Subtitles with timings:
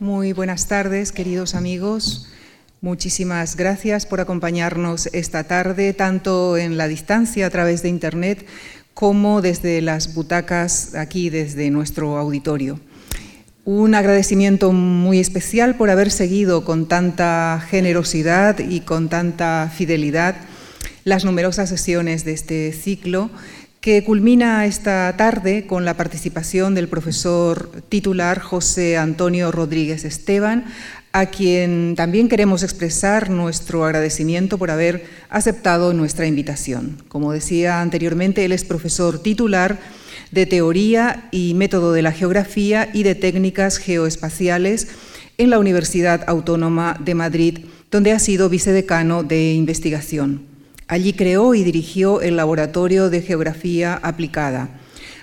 [0.00, 2.26] Muy buenas tardes, queridos amigos.
[2.80, 8.46] Muchísimas gracias por acompañarnos esta tarde, tanto en la distancia a través de Internet
[8.94, 12.80] como desde las butacas aquí, desde nuestro auditorio.
[13.66, 20.34] Un agradecimiento muy especial por haber seguido con tanta generosidad y con tanta fidelidad
[21.04, 23.30] las numerosas sesiones de este ciclo
[23.80, 30.66] que culmina esta tarde con la participación del profesor titular José Antonio Rodríguez Esteban,
[31.12, 37.02] a quien también queremos expresar nuestro agradecimiento por haber aceptado nuestra invitación.
[37.08, 39.78] Como decía anteriormente, él es profesor titular
[40.30, 44.88] de Teoría y Método de la Geografía y de Técnicas Geoespaciales
[45.38, 47.58] en la Universidad Autónoma de Madrid,
[47.90, 50.49] donde ha sido vicedecano de investigación.
[50.90, 54.70] Allí creó y dirigió el Laboratorio de Geografía Aplicada.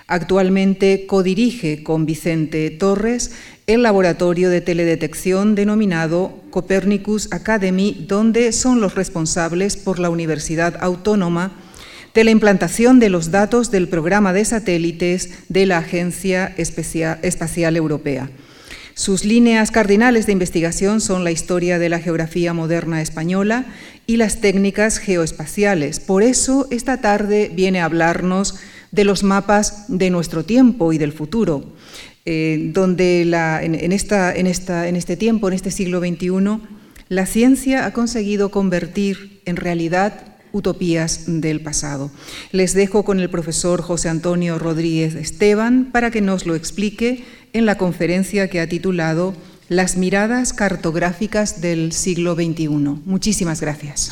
[0.08, 3.32] Actualmente codirige con Vicente Torres
[3.68, 11.52] el laboratorio de teledetección denominado Copernicus Academy, donde son los responsables por la Universidad Autónoma
[12.14, 18.30] de la implantación de los datos del programa de satélites de la Agencia Espacial Europea.
[18.98, 23.68] Sus líneas cardinales de investigación son la historia de la geografía moderna española
[24.08, 26.00] y las técnicas geoespaciales.
[26.00, 28.56] Por eso, esta tarde viene a hablarnos
[28.92, 31.76] de los mapas de nuestro tiempo y del futuro,
[32.26, 36.60] eh, donde en, este tiempo, en este siglo XXI,
[37.10, 42.10] la ciencia ha conseguido convertir en realidad utopías del pasado.
[42.52, 47.66] Les dejo con el profesor José Antonio Rodríguez Esteban para que nos lo explique en
[47.66, 49.34] la conferencia que ha titulado
[49.70, 52.68] Las miradas cartográficas del siglo XXI.
[52.70, 54.12] Muchísimas gracias.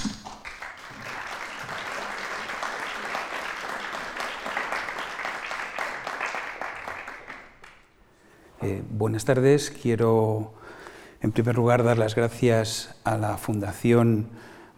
[8.61, 9.69] Eh, buenas tardes.
[9.69, 10.53] Quiero,
[11.21, 14.29] en primer lugar, dar las gracias a la Fundación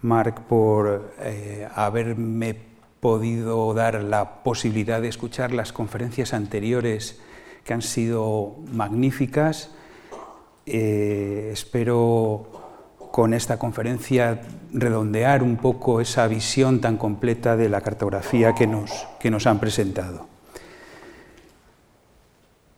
[0.02, 2.58] Marc por eh, haberme
[3.00, 7.19] podido dar la posibilidad de escuchar las conferencias anteriores
[7.67, 9.69] que han sido magníficas.
[10.66, 12.47] Eh, espero
[13.11, 14.41] con esta conferencia
[14.73, 19.59] redondear un poco esa visión tan completa de la cartografía que nos, que nos han
[19.59, 20.28] presentado.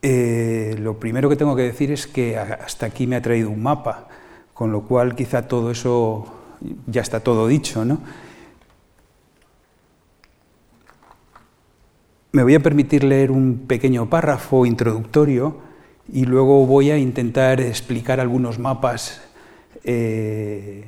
[0.01, 3.61] Eh, lo primero que tengo que decir es que hasta aquí me ha traído un
[3.61, 4.07] mapa,
[4.55, 6.25] con lo cual quizá todo eso
[6.87, 7.99] ya está todo dicho, ¿no?
[12.31, 15.57] Me voy a permitir leer un pequeño párrafo introductorio
[16.07, 19.21] y luego voy a intentar explicar algunos mapas
[19.83, 20.85] eh,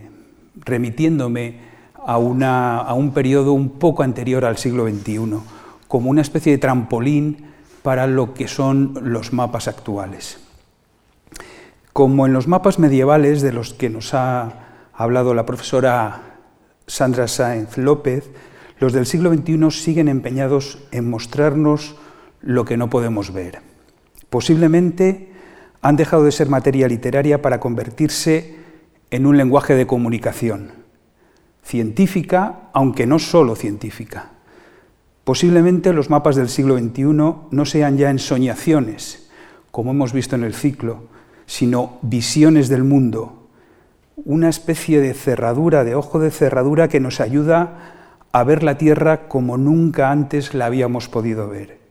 [0.54, 1.60] remitiéndome
[1.96, 5.40] a, a un periodo un poco anterior al siglo XXI,
[5.88, 7.48] como una especie de trampolín
[7.82, 10.38] para lo que son los mapas actuales.
[11.92, 14.54] Como en los mapas medievales de los que nos ha
[14.94, 16.22] hablado la profesora
[16.86, 18.30] Sandra Sáenz López,
[18.82, 21.96] los del siglo XXI siguen empeñados en mostrarnos
[22.42, 23.60] lo que no podemos ver.
[24.32, 25.30] Posiblemente
[25.84, 28.56] han dejado de ser materia literaria para convertirse
[29.12, 30.72] en un lenguaje de comunicación,
[31.62, 34.32] científica, aunque no solo científica.
[35.26, 39.30] Posiblemente los mapas del siglo XXI no sean ya ensoñaciones,
[39.70, 41.04] como hemos visto en el ciclo,
[41.46, 43.48] sino visiones del mundo,
[44.26, 48.00] una especie de cerradura, de ojo de cerradura que nos ayuda
[48.32, 51.82] a ver la tierra como nunca antes la habíamos podido ver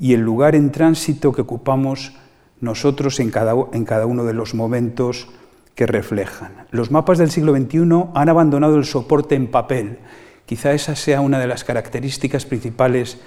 [0.00, 2.14] y el lugar en tránsito que ocupamos
[2.60, 5.28] nosotros en cada, en cada uno de los momentos
[5.74, 6.66] que reflejan.
[6.70, 7.80] Los mapas del siglo XXI
[8.14, 9.98] han abandonado el soporte en papel.
[10.46, 13.18] Quizá esa sea una de las características principales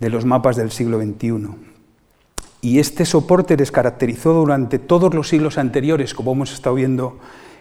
[0.00, 1.48] de los mapas del siglo XXI.
[2.60, 7.18] Y este soporte les caracterizó durante todos los siglos anteriores, como hemos estado viendo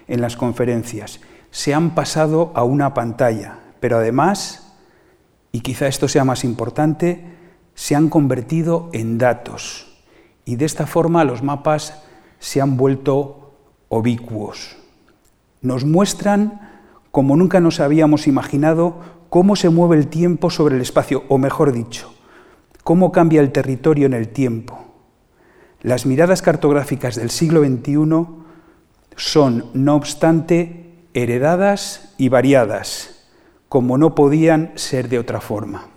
[0.07, 1.19] en las conferencias.
[1.51, 4.73] Se han pasado a una pantalla, pero además,
[5.51, 7.23] y quizá esto sea más importante,
[7.75, 9.87] se han convertido en datos.
[10.45, 12.01] Y de esta forma los mapas
[12.39, 13.53] se han vuelto
[13.89, 14.77] obicuos.
[15.61, 16.81] Nos muestran,
[17.11, 18.95] como nunca nos habíamos imaginado,
[19.29, 22.13] cómo se mueve el tiempo sobre el espacio, o mejor dicho,
[22.83, 24.85] cómo cambia el territorio en el tiempo.
[25.81, 28.25] Las miradas cartográficas del siglo XXI
[29.15, 33.16] son, no obstante, heredadas y variadas
[33.69, 35.87] como no podían ser de otra forma.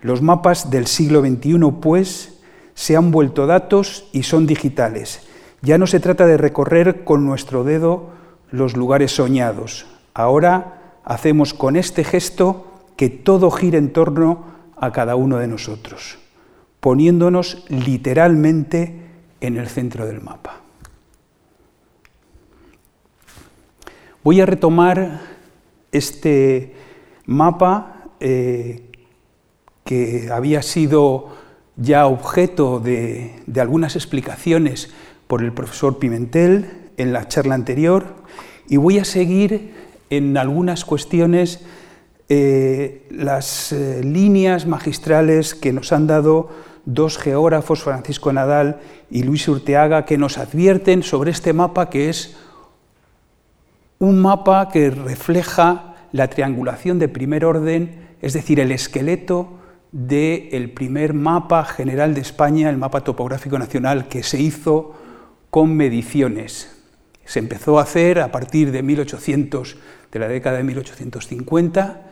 [0.00, 2.40] Los mapas del siglo XXI, pues,
[2.74, 5.26] se han vuelto datos y son digitales.
[5.62, 8.10] Ya no se trata de recorrer con nuestro dedo
[8.50, 9.86] los lugares soñados.
[10.14, 12.66] Ahora hacemos con este gesto
[12.96, 14.44] que todo gire en torno
[14.76, 16.18] a cada uno de nosotros,
[16.80, 19.02] poniéndonos literalmente
[19.40, 20.60] en el centro del mapa.
[24.24, 25.20] Voy a retomar
[25.90, 26.74] este
[27.26, 28.90] mapa eh,
[29.84, 31.28] que había sido
[31.76, 34.90] ya objeto de, algunas explicaciones
[35.26, 38.14] por el profesor Pimentel en la charla anterior
[38.68, 39.74] y voy a seguir
[40.10, 41.60] en algunas cuestiones
[42.28, 46.50] eh, las eh, líneas magistrales que nos han dado
[46.84, 48.80] dos geógrafos, Francisco Nadal
[49.10, 52.36] y Luis Urteaga, que nos advierten sobre este mapa que es
[53.98, 59.58] un mapa que refleja la triangulación de primer orden, es decir, el esqueleto
[59.90, 64.94] del primer mapa general de España, el mapa topográfico nacional, que se hizo
[65.50, 66.70] con mediciones.
[67.24, 69.76] Se empezó a hacer a partir de 1800,
[70.10, 72.02] de la década de 1850,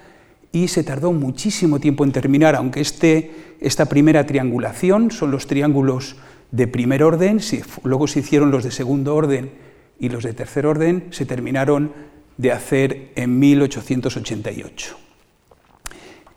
[0.53, 6.17] y se tardó muchísimo tiempo en terminar, aunque este, esta primera triangulación son los triángulos
[6.51, 7.41] de primer orden,
[7.85, 9.53] luego se hicieron los de segundo orden
[9.99, 11.93] y los de tercer orden, se terminaron
[12.41, 14.97] de hacer en 1888.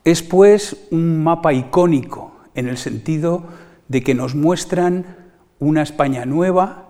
[0.04, 3.46] Es pues un mapa icónico en el sentido
[3.88, 5.06] de que nos muestran
[5.60, 6.90] una España nueva,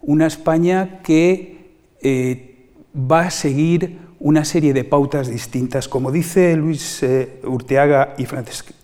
[0.00, 5.88] una España que eh, va a seguir una serie de pautas distintas.
[5.88, 8.26] Como dice Luis eh, Urteaga y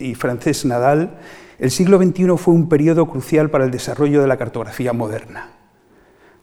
[0.04, 1.18] y Francés Nadal,
[1.60, 5.50] el siglo XXI fue un periodo crucial para el desarrollo de la cartografía moderna.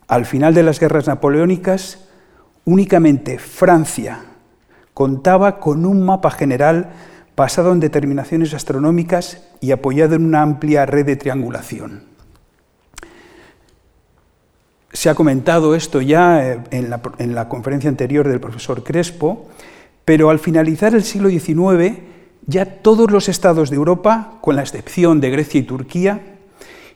[0.07, 2.06] Al final de las guerras napoleónicas,
[2.67, 4.25] únicamente Francia
[4.93, 6.91] contaba con un mapa general
[7.35, 12.03] basado en determinaciones astronómicas y apoyado en una amplia red de triangulación.
[14.91, 19.47] Se ha comentado esto ya eh, en la, conferencia anterior del profesor Crespo,
[20.03, 21.99] pero al finalizar el siglo XIX,
[22.47, 26.19] ya todos los estados de Europa, con la excepción de Grecia y Turquía,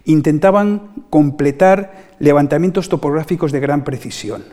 [0.03, 4.43] intentaban completar levantamientos topográficos de gran precisión.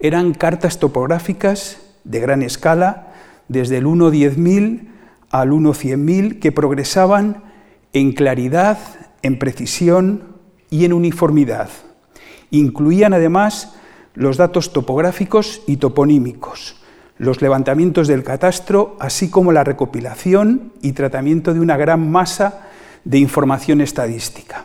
[0.00, 3.12] Eran cartas topográficas de gran escala,
[3.48, 4.88] desde el 1-10.000
[5.30, 7.42] al 1-100.000 que progresaban
[7.92, 8.78] en claridad,
[9.22, 10.36] en precisión
[10.70, 11.68] y en uniformidad.
[12.50, 13.74] Incluían además
[14.14, 16.80] los datos topográficos y toponímicos,
[17.18, 22.68] los levantamientos del catastro, así como la recopilación y tratamiento de una gran masa
[23.04, 24.64] de información estadística.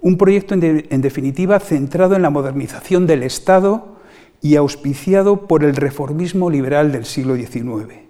[0.00, 3.98] Un proyecto, en, definitiva, centrado en la modernización del Estado
[4.42, 8.02] y auspiciado por el reformismo liberal del siglo XIX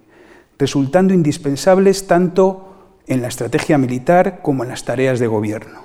[0.62, 2.69] resultando indispensables tanto
[3.08, 5.81] en la estrategia militar como en las tareas de gobierno.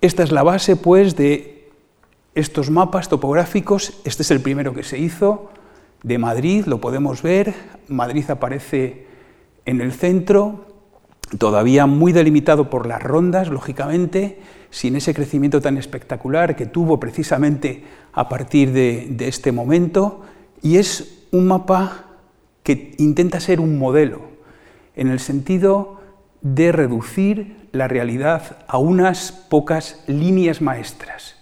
[0.00, 1.72] Esta es la base, pues, de
[2.36, 4.00] estos mapas topográficos.
[4.04, 5.50] Este es el primero que se hizo
[6.04, 7.52] de Madrid, lo podemos ver.
[7.88, 9.04] Madrid aparece
[9.64, 10.66] en el centro,
[11.36, 14.40] todavía muy delimitado por las rondas, lógicamente,
[14.70, 20.22] sin ese crecimiento tan espectacular que tuvo precisamente a partir de, este momento,
[20.62, 22.04] y es un mapa
[22.62, 24.22] que intenta ser un modelo,
[24.96, 26.00] en el sentido
[26.40, 31.36] de reducir la realidad a unas pocas líneas maestras.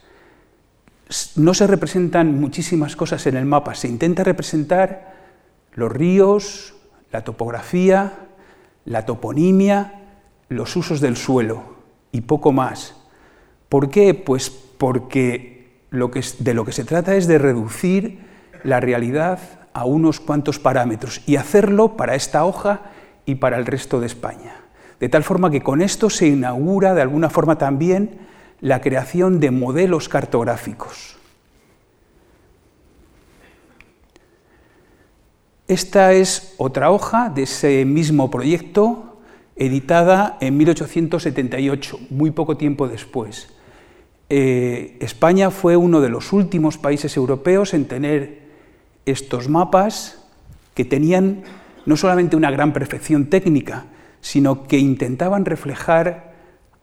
[1.37, 5.15] No se representan muchísimas cosas en el mapa, se intenta representar
[5.75, 6.75] los ríos,
[7.13, 8.26] la topografía,
[8.87, 10.03] la toponimia,
[10.49, 11.63] los usos del suelo
[12.13, 12.97] y poco más.
[13.69, 14.15] ¿Por qué?
[14.15, 18.21] Pues porque de lo que se trata es de reducir
[18.63, 19.39] la realidad
[19.73, 22.81] a unos cuantos parámetros y hacerlo para esta hoja
[23.27, 24.55] y para el resto de España.
[25.01, 28.21] De tal forma que con esto se inaugura de alguna forma también
[28.61, 31.16] la creación de modelos cartográficos.
[35.69, 39.19] Esta es otra hoja de ese mismo proyecto,
[39.57, 43.49] editada en 1878, muy poco tiempo después.
[44.29, 48.43] Eh, España fue uno de los últimos países europeos en tener
[49.07, 50.25] estos mapas
[50.75, 51.43] que tenían
[51.85, 53.87] no solamente una gran perfección técnica,
[54.21, 56.33] sino que intentaban reflejar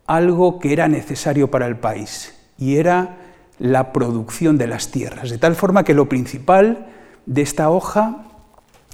[0.07, 3.17] algo que era necesario para el país, y era
[3.59, 5.29] la producción de las tierras.
[5.29, 6.87] De tal forma que lo principal
[7.25, 8.32] de esta hoja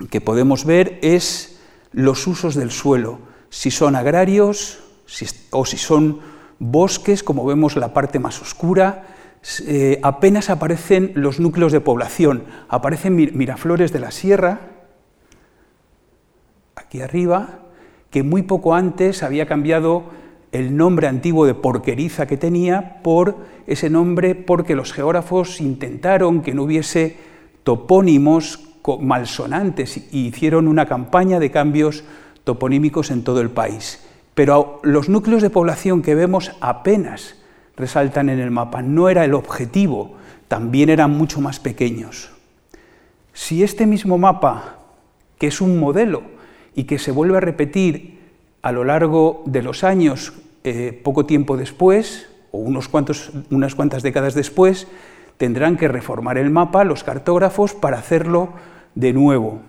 [0.09, 1.59] que podemos ver es
[1.91, 4.79] los usos del suelo, si son agrarios
[5.51, 6.19] o si son
[6.59, 9.07] bosques, como vemos la parte más oscura,
[9.65, 14.59] eh, apenas aparecen los núcleos de población, aparecen Miraflores de la Sierra,
[16.75, 17.59] aquí arriba,
[18.09, 20.03] que muy poco antes había cambiado
[20.51, 23.37] el nombre antiguo de Porqueriza que tenía por
[23.67, 27.17] ese nombre porque los geógrafos intentaron que no hubiese
[27.63, 28.68] topónimos
[29.01, 32.03] malsonantes y hicieron una campaña de cambios
[32.43, 33.99] toponímicos en todo el país
[34.39, 37.35] pero los núcleos de población que vemos apenas
[37.75, 38.81] resaltan en el mapa.
[38.81, 40.13] No era el objetivo,
[40.47, 42.31] también eran mucho más pequeños.
[43.33, 44.77] Si este mismo mapa,
[45.37, 46.21] que es un modelo
[46.73, 48.19] y que se vuelve a repetir
[48.61, 50.31] a lo largo de los años,
[50.63, 54.87] eh, poco tiempo después, o unos cuantos, unas cuantas décadas después,
[55.39, 58.49] tendrán que reformar el mapa los cartógrafos para hacerlo
[58.93, 59.61] de nuevo.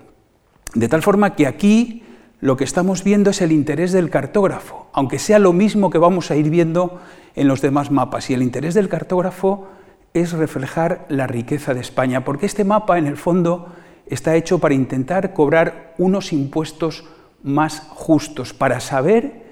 [0.74, 2.02] De tal forma que aquí
[2.40, 6.32] lo que estamos viendo es el interés del cartógrafo, aunque sea lo mismo que vamos
[6.32, 7.00] a ir viendo
[7.36, 8.30] en los demás mapas.
[8.30, 9.68] Y el interés del cartógrafo
[10.12, 13.68] es reflejar la riqueza de España, porque este mapa en el fondo
[14.06, 17.04] está hecho para intentar cobrar unos impuestos
[17.44, 19.44] más justos, para saber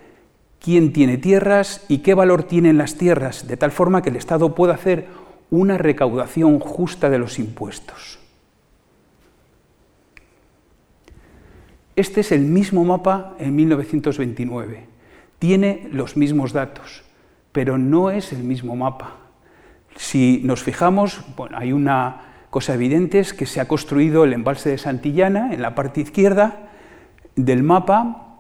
[0.59, 4.57] quién tiene tierras y qué valor tienen las tierras, de tal forma que el Estado
[4.57, 8.19] pueda hacer una recaudación justa de los impuestos.
[11.97, 14.87] Este es el mismo mapa en 1929.
[15.39, 17.03] Tiene los mismos datos,
[17.53, 19.17] pero no es el mismo mapa.
[19.97, 24.79] Si nos fijamos, hay una cosa evidente, es que se ha construido el embalse de
[24.79, 26.71] Santillana en la parte izquierda
[27.35, 28.39] del mapa,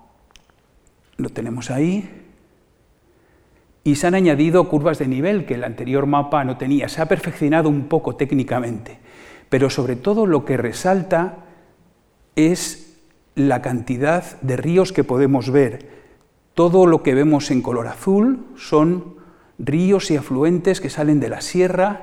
[1.16, 2.17] lo tenemos ahí,
[3.88, 6.90] y se han añadido curvas de nivel que el anterior mapa no tenía.
[6.90, 8.98] Se ha perfeccionado un poco técnicamente,
[9.48, 11.36] pero sobre todo lo que resalta
[12.36, 12.98] es
[13.34, 15.88] la cantidad de ríos que podemos ver.
[16.52, 19.14] Todo lo que vemos en color azul son
[19.58, 22.02] ríos y afluentes que salen de la sierra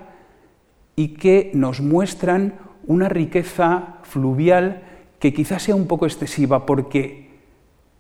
[0.96, 2.56] y que nos muestran
[2.88, 4.82] una riqueza fluvial
[5.20, 7.30] que quizás sea un poco excesiva porque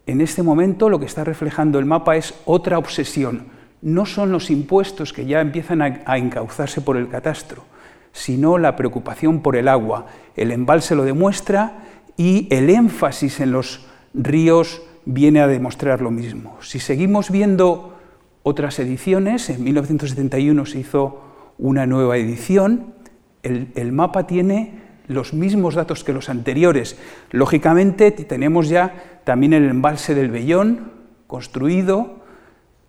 [0.07, 3.53] en este momento lo que está reflejando el mapa es otra obsesión.
[3.85, 7.65] No son los impuestos que ya empiezan a, encauzarse por el catastro,
[8.13, 10.07] sino la preocupación por el agua.
[10.35, 11.83] El embalse lo demuestra
[12.17, 16.57] y el énfasis en los ríos viene a demostrar lo mismo.
[16.61, 17.93] Si seguimos viendo
[18.41, 21.21] otras ediciones, en 1971 se hizo
[21.59, 22.95] una nueva edición,
[23.43, 26.97] el, mapa tiene los mismos datos que los anteriores.
[27.29, 30.91] Lógicamente tenemos ya también el embalse del Bellón
[31.27, 32.24] construido,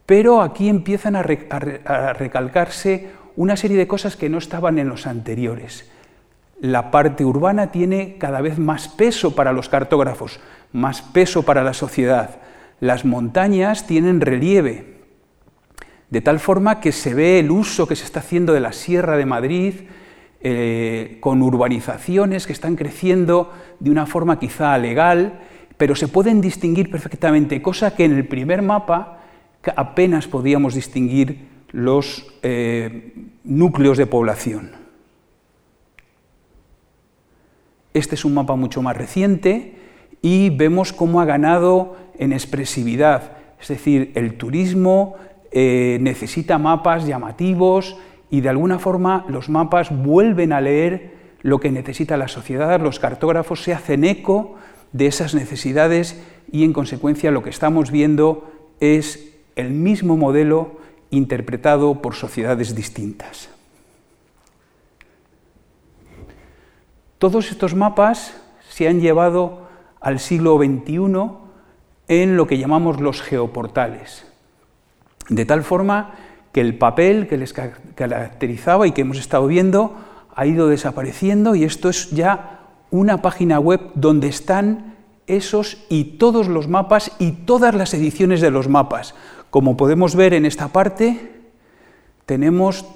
[0.07, 5.91] pero aquí empiezan a, recalcarse una serie de cosas que no estaban en los anteriores.
[6.61, 10.41] La parte urbana tiene cada vez más peso para los cartógrafos,
[10.73, 12.39] más peso para la sociedad.
[12.81, 14.97] Las montañas tienen relieve,
[16.09, 19.17] de tal forma que se ve el uso que se está haciendo de la Sierra
[19.17, 19.75] de Madrid,
[20.41, 25.41] eh, con urbanizaciones que están creciendo de una forma quizá legal,
[25.77, 29.26] pero se pueden distinguir perfectamente, cosa que en el primer mapa
[29.77, 34.73] apenas podíamos distinguir los eh, núcleos de población.
[37.95, 39.75] Este es un mapa mucho más reciente
[40.23, 45.15] y vemos cómo ha ganado en expresividad, es decir, el turismo
[45.51, 47.97] eh, necesita mapas llamativos
[48.31, 52.99] y de alguna forma los mapas vuelven a leer lo que necesita la sociedad, los
[52.99, 54.57] cartógrafos se hacen eco
[54.93, 60.77] de esas necesidades y en consecuencia lo que estamos viendo es el mismo modelo
[61.11, 63.49] interpretado por sociedades distintas.
[67.19, 68.37] Todos estos mapas
[68.69, 69.67] se han llevado
[70.01, 71.31] al siglo XXI
[72.09, 74.27] en lo que llamamos los geoportales,
[75.29, 76.15] de tal forma
[76.53, 79.97] que el papel que les caracterizaba y que hemos estado viendo
[80.35, 82.61] ha ido desapareciendo y esto es ya
[82.91, 84.95] una página web donde están
[85.27, 89.15] esos y todos los mapas y todas las ediciones de los mapas,
[89.51, 91.33] como podemos ver en esta parte,
[92.27, 92.87] tenemos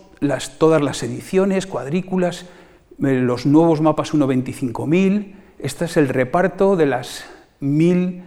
[0.58, 2.46] todas las ediciones, cuadrículas,
[3.02, 7.24] eh, los nuevos mapas 1.25.000, este es el reparto de las
[7.60, 8.22] 1.100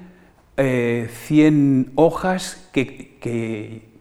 [0.58, 3.92] eh, hojas que,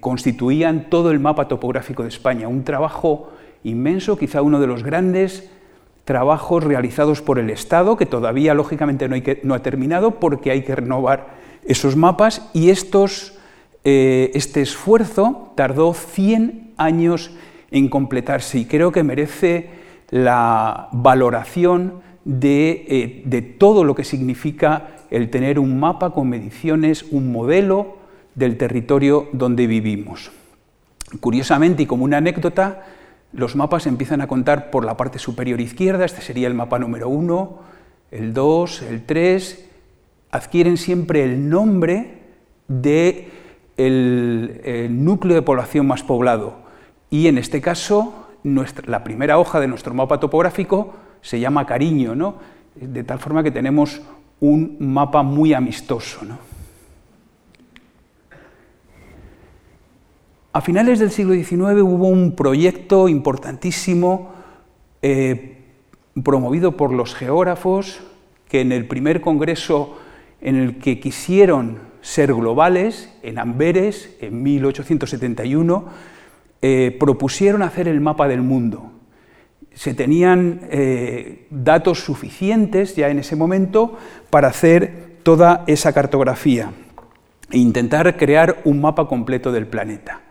[0.00, 2.48] constituían todo el mapa topográfico de España.
[2.48, 3.32] Un trabajo
[3.64, 5.48] inmenso, quizá uno de los grandes
[6.04, 9.08] trabajos realizados por el Estado, que todavía lógicamente
[9.42, 16.72] no ha terminado porque hay que renovar esos mapas y eh, este esfuerzo tardó 100
[16.78, 17.30] años
[17.70, 19.70] en completarse y creo que merece
[20.10, 27.04] la valoración de, eh, de todo lo que significa el tener un mapa con mediciones,
[27.10, 27.98] un modelo
[28.34, 30.30] del territorio donde vivimos.
[31.20, 32.86] Curiosamente y como una anécdota,
[33.32, 37.10] los mapas empiezan a contar por la parte superior izquierda, este sería el mapa número
[37.10, 37.58] 1,
[38.10, 39.67] el 2, el 3,
[40.30, 42.18] adquieren siempre el nombre
[42.68, 43.30] del
[43.76, 46.56] de núcleo de población más poblado.
[47.10, 48.26] Y en este caso,
[48.86, 52.36] la primera hoja de nuestro mapa topográfico se llama Cariño, ¿no?
[52.74, 54.00] de tal forma que tenemos
[54.40, 56.20] un mapa muy amistoso.
[60.52, 64.32] A finales del siglo XIX hubo un proyecto importantísimo
[65.02, 65.58] eh,
[66.24, 68.00] promovido por los geógrafos
[68.48, 69.98] que en el primer congreso
[70.40, 75.86] en el que quisieron ser globales, en Amberes, en 1871,
[76.62, 78.92] eh, propusieron hacer el mapa del mundo.
[79.74, 83.96] Se tenían eh, datos suficientes ya en ese momento
[84.30, 86.72] para hacer toda esa cartografía
[87.50, 90.22] e intentar crear un mapa completo del planeta.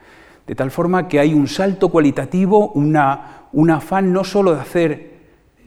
[0.48, 5.18] De tal forma que hay un salto cualitativo, una, un afán no solo de hacer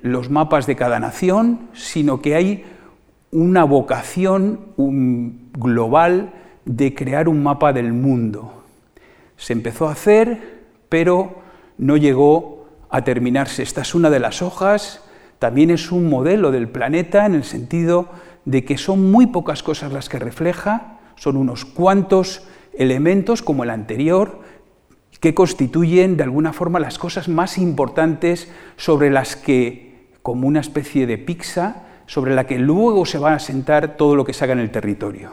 [0.02, 2.64] los mapas de cada nación, sino que hay
[3.33, 4.61] una vocación
[5.53, 6.33] global
[6.65, 8.65] de crear un mapa del mundo.
[9.37, 11.37] Se empezó a hacer, pero
[11.79, 13.63] no llegó a terminarse.
[13.63, 15.03] Esta es una de las hojas,
[15.39, 18.09] también es un modelo del planeta en el sentido
[18.45, 22.43] de que son muy pocas cosas las que refleja, son unos cuantos
[22.77, 24.41] elementos como el anterior,
[25.21, 31.07] que constituyen de alguna forma las cosas más importantes sobre las que, como una especie
[31.07, 34.55] de pizza, sobre la que luego se va a sentar todo lo que se haga
[34.55, 35.31] en el territorio.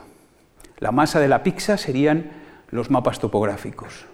[0.77, 2.29] La masa de la pizza serían
[2.69, 4.05] los mapas topográficos.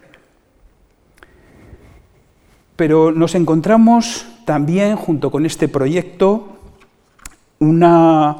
[2.78, 6.58] Pero nos encontramos también, junto con este proyecto,
[7.60, 8.38] una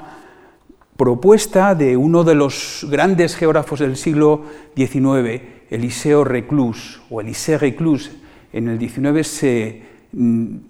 [0.96, 4.44] propuesta de uno de los grandes geógrafos del siglo
[4.78, 8.10] XIX, Eliseo Reclus, o Elisée Reclus.
[8.54, 9.93] En el XIX mm,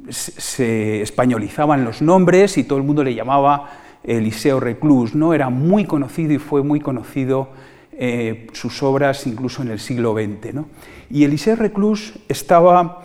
[0.09, 3.69] se, españolizaban los nombres y todo el mundo le llamaba
[4.03, 5.15] Eliseo Reclus.
[5.15, 5.33] ¿no?
[5.33, 7.49] Era muy conocido y fue muy conocido
[7.91, 10.65] eh, sus obras incluso en el siglo XX.
[11.09, 13.03] Y Eliseo Reclus estaba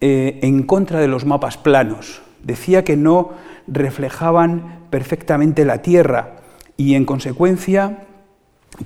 [0.00, 2.22] eh, en contra de los mapas planos.
[2.42, 3.30] Decía que no
[3.66, 6.36] reflejaban perfectamente la Tierra
[6.76, 8.06] y en consecuencia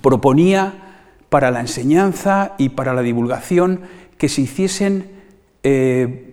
[0.02, 0.74] proponía
[1.28, 3.80] para la enseñanza y para la divulgación
[4.18, 5.10] que se hiciesen
[5.62, 6.29] eh,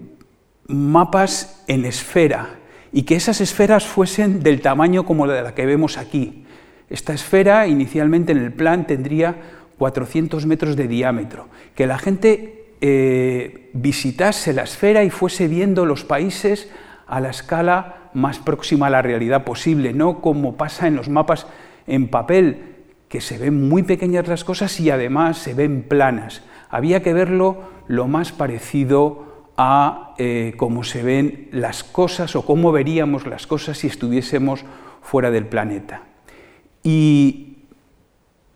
[0.68, 2.60] mapas en esfera
[2.92, 6.46] y que esas esferas fuesen del tamaño como la que vemos aquí.
[6.90, 9.36] Esta esfera inicialmente en el plan tendría
[9.78, 16.04] 400 metros de diámetro, que la gente eh, visitase la esfera y fuese viendo los
[16.04, 16.70] países
[17.08, 21.48] a la escala más próxima a la realidad posible, no como pasa en los mapas
[21.86, 22.76] en papel,
[23.10, 26.44] que se ven muy pequeñas las cosas y además se ven planas.
[26.70, 29.27] Había que verlo lo más parecido
[29.58, 34.64] a eh, cómo se ven las cosas o cómo veríamos las cosas si estuviésemos
[35.02, 36.04] fuera del planeta.
[36.84, 37.58] Y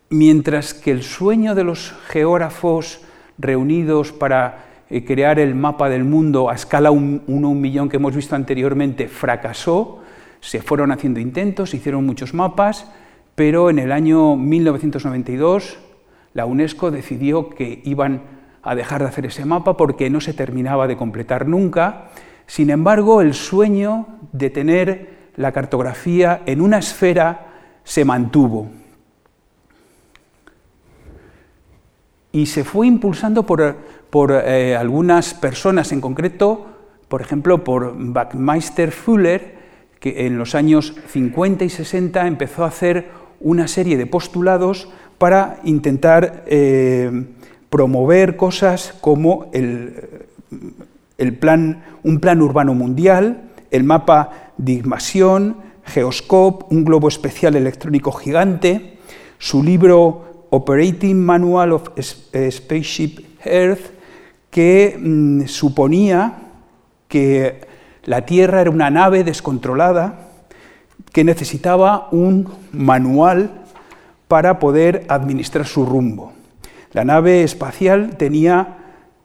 [0.09, 3.01] mientras que el sueño de los geógrafos
[3.39, 7.97] reunidos para eh, crear el mapa del mundo a escala 1 un, un millón que
[7.97, 10.03] hemos visto anteriormente fracasó,
[10.39, 12.91] se fueron haciendo intentos, se hicieron muchos mapas,
[13.35, 15.79] pero en el año 1992
[16.33, 20.87] la UNESCO decidió que iban a dejar de hacer ese mapa porque no se terminaba
[20.87, 22.09] de completar nunca.
[22.45, 27.47] Sin embargo, el sueño de tener la cartografía en una esfera
[27.83, 28.69] se mantuvo.
[32.31, 33.77] Y se fue impulsando por,
[34.45, 36.67] eh, algunas personas en concreto,
[37.07, 39.59] por ejemplo, por Backmeister Fuller,
[39.99, 45.59] que en los años 50 y 60 empezó a hacer una serie de postulados para
[45.63, 47.25] intentar eh,
[47.71, 50.17] promover cosas como el,
[51.39, 55.55] plan, un plan urbano mundial, el mapa de Igmasión,
[55.85, 58.97] Geoscope, un globo especial electrónico gigante,
[59.39, 63.93] su libro Operating Manual of Spaceship Earth,
[64.49, 66.39] que mm, suponía
[67.07, 67.67] que
[68.03, 70.27] la Tierra era una nave descontrolada
[71.13, 73.63] que necesitaba un manual
[74.27, 76.33] para poder administrar su rumbo.
[76.93, 78.77] La nave espacial tenía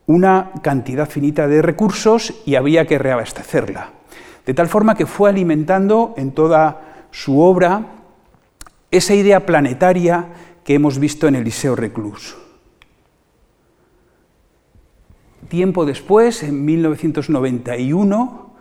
[0.06, 3.90] una cantidad finita de recursos y había que reabastecerla.
[4.44, 7.86] De tal forma que fue alimentando en toda su obra
[8.90, 10.26] esa idea planetaria
[10.64, 12.36] que hemos visto en Eliseo Reclus.
[15.48, 18.52] Tiempo después, en 1991,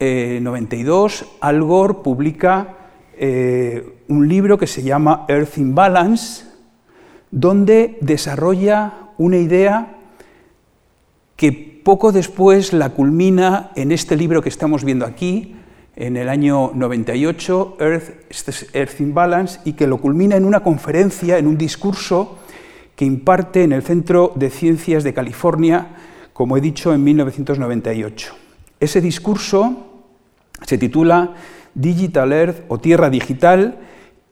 [0.00, 2.76] 92, eh, Al Gore publica
[3.16, 6.47] eh, un libro que se llama Earth in Balance,
[7.30, 9.96] donde desarrolla una idea
[11.36, 15.54] que poco después la culmina en este libro que estamos viendo aquí,
[15.96, 20.60] en el año 98, Earth, este Earth in Balance, y que lo culmina en una
[20.60, 22.38] conferencia, en un discurso
[22.94, 25.88] que imparte en el Centro de Ciencias de California,
[26.32, 28.34] como he dicho, en 1998.
[28.80, 30.02] Ese discurso
[30.66, 31.34] se titula
[31.74, 33.78] Digital Earth o Tierra Digital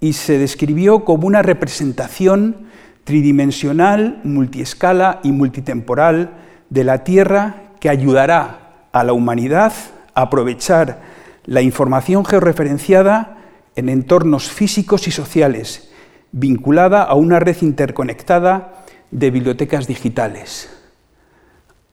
[0.01, 2.66] y se describió como una representación
[3.07, 6.33] tridimensional, multiescala y multitemporal
[6.71, 9.73] de la Tierra que ayudará a la humanidad
[10.13, 11.03] a aprovechar
[11.45, 13.39] la información georreferenciada
[13.77, 15.89] en entornos físicos y sociales,
[16.33, 20.69] vinculada a una red interconectada de bibliotecas digitales.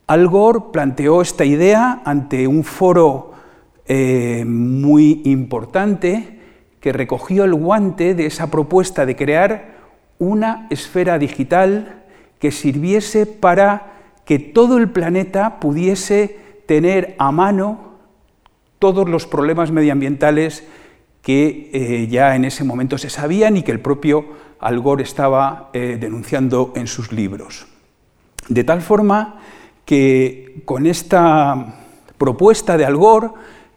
[0.08, 3.34] Al Gore planteó esta idea ante un foro
[3.86, 6.40] eh, muy importante
[6.80, 9.73] que recogió el guante de esa propuesta de crear
[10.20, 12.04] una esfera digital
[12.40, 13.94] que sirviese para
[14.26, 17.94] que todo el planeta pudiese tener a mano
[18.80, 20.66] todos los problemas medioambientales
[21.22, 24.26] que eh, ya en ese momento se sabían y que el propio
[24.60, 27.66] Al Gore estaba eh, denunciando en sus libros.
[28.50, 29.40] De tal forma
[29.86, 31.76] que con esta
[32.18, 33.30] propuesta de Al Gore,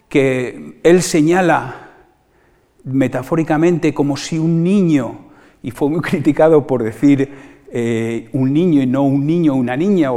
[0.09, 1.91] que él señala
[2.85, 5.26] metafóricamente como si un niño,
[5.67, 7.29] y fue muy criticado por decir
[7.73, 10.11] eh, un niño y no un niño o una niña,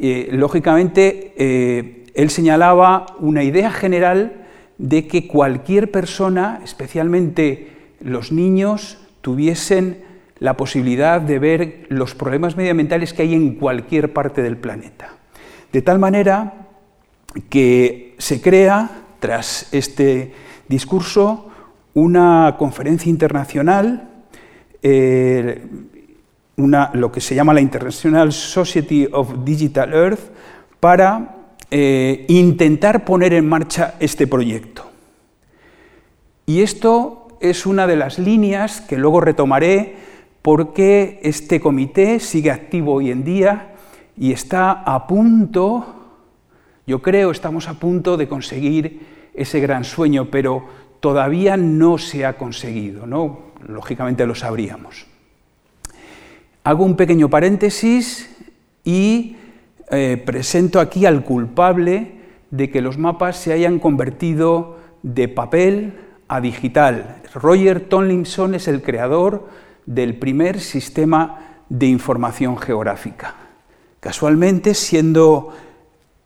[0.00, 4.48] eh, lógicamente eh, él señalaba una idea general
[4.78, 7.68] de que cualquier persona, especialmente
[8.00, 9.98] los niños, tuviesen
[10.40, 15.10] la posibilidad de ver los problemas medioambientales que hay en cualquier parte del planeta.
[15.72, 16.66] De tal manera
[17.48, 20.32] que se crea, tras este
[20.66, 21.48] discurso,
[21.94, 24.09] una conferencia internacional,
[24.82, 25.66] eh,
[26.56, 30.30] lo que se llama la International Society of Digital Earth,
[30.78, 31.36] para
[31.70, 34.90] eh, intentar poner en marcha este proyecto.
[36.46, 39.96] Y esto es una de las líneas que luego retomaré
[40.42, 43.74] porque este comité sigue activo hoy en día
[44.16, 45.86] y está a punto,
[46.86, 49.00] yo creo, estamos a punto de conseguir
[49.34, 50.64] ese gran sueño, pero
[51.00, 53.49] todavía no se ha conseguido, ¿no?
[53.66, 55.06] Lógicamente lo sabríamos.
[56.64, 58.28] Hago un pequeño paréntesis
[58.84, 59.36] y
[59.90, 62.20] eh, presento aquí al culpable
[62.50, 65.94] de que los mapas se hayan convertido de papel
[66.28, 67.22] a digital.
[67.34, 69.48] Roger Tomlinson es el creador
[69.86, 73.34] del primer sistema de información geográfica.
[74.00, 75.52] Casualmente, siendo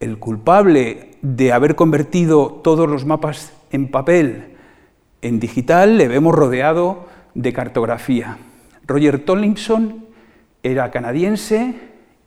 [0.01, 4.55] el culpable de haber convertido todos los mapas en papel
[5.25, 8.39] en digital le vemos rodeado de cartografía.
[8.87, 10.05] Roger Tomlinson
[10.63, 11.75] era canadiense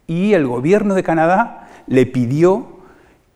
[0.07, 2.77] y el gobierno de Canadá le pidió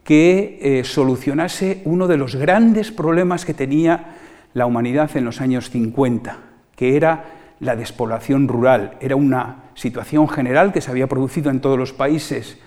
[0.04, 4.16] que eh, solucionase uno de los grandes problemas que tenía
[4.54, 6.38] la humanidad en los años 50,
[6.76, 7.26] que era
[7.60, 8.98] la despoblación rural.
[9.00, 12.58] Era una situación general que se había producido en todos los países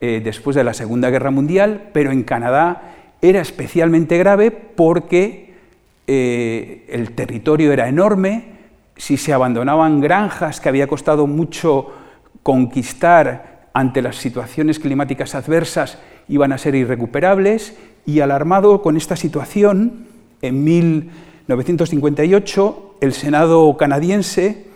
[0.00, 5.51] eh, después de la Segunda Guerra Mundial, pero en Canadá era especialmente grave porque
[6.06, 8.52] eh, el territorio era enorme,
[8.96, 11.92] si se abandonaban granjas que había costado mucho
[12.42, 20.06] conquistar ante las situaciones climáticas adversas, iban a ser irrecuperables, y alarmado con esta situación,
[20.42, 24.66] en 1958 el Senado canadiense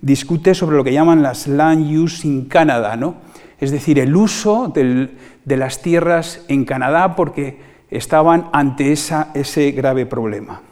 [0.00, 3.16] discute sobre lo que llaman las land use in Canada, ¿no?
[3.60, 7.58] es decir, el uso de las tierras en Canadá porque
[7.90, 10.62] estaban ante ese grave problema.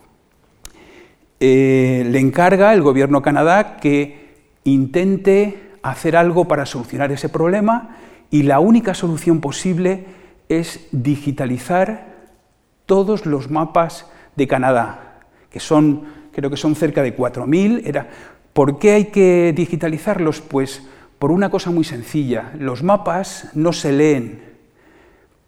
[1.39, 7.97] Eh, le encarga el gobierno de Canadá que intente hacer algo para solucionar ese problema
[8.31, 10.07] y la única solución posible
[10.49, 12.15] es digitalizar
[12.87, 15.21] todos los mapas de Canadá,
[15.51, 18.07] que son, creo que son cerca de 4.000.
[18.53, 20.41] ¿Por qué hay que digitalizarlos?
[20.41, 20.83] Pues
[21.19, 24.43] por una cosa muy sencilla, los mapas no se leen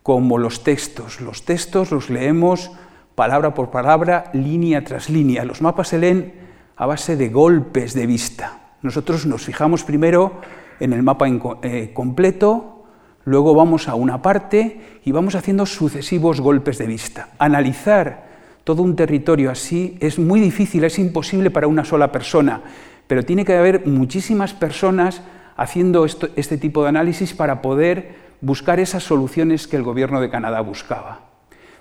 [0.03, 2.71] como los textos, los textos los leemos
[3.19, 5.45] palabra por palabra, línea tras línea.
[5.45, 6.35] Los mapas se leen
[6.77, 8.77] a base de golpes de vista.
[8.81, 10.41] Nosotros nos fijamos primero
[10.79, 11.27] en el mapa
[11.63, 12.85] eh, completo,
[13.25, 17.31] luego vamos a una parte y vamos haciendo sucesivos golpes de vista.
[17.41, 18.29] Analizar
[18.63, 22.63] todo un territorio así es muy difícil, es imposible para una sola persona,
[23.09, 25.23] pero tiene que haber muchísimas personas
[25.57, 30.61] haciendo este tipo de análisis para poder buscar esas soluciones que el gobierno de Canadá
[30.61, 31.23] buscaba.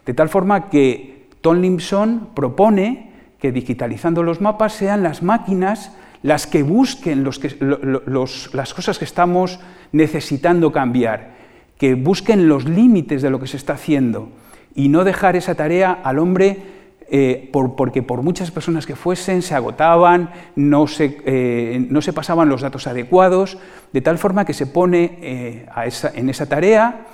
[0.04, 1.17] De tal forma que
[1.48, 9.06] Tomlinson propone que digitalizando los mapas sean las máquinas las que busquen las cosas que
[9.06, 9.62] estamos
[9.94, 11.36] necesitando cambiar,
[11.78, 14.28] que busquen los límites de lo que se está haciendo
[14.76, 16.64] y no dejar esa tarea al hombre
[17.10, 22.50] eh, porque por muchas personas que fuesen se agotaban, no se, eh, no se pasaban
[22.50, 23.58] los datos adecuados,
[23.94, 25.66] de tal forma que se pone eh,
[26.14, 27.06] en esa tarea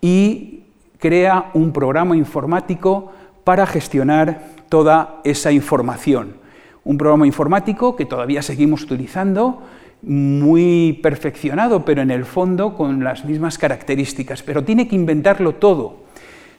[0.00, 0.62] y
[1.00, 3.10] crea un programa informático
[3.50, 6.36] para gestionar toda esa información.
[6.84, 9.64] Un programa informático que todavía seguimos utilizando
[10.02, 14.44] muy perfeccionado, pero en el fondo con las mismas características.
[14.44, 16.04] Pero tiene que inventarlo todo.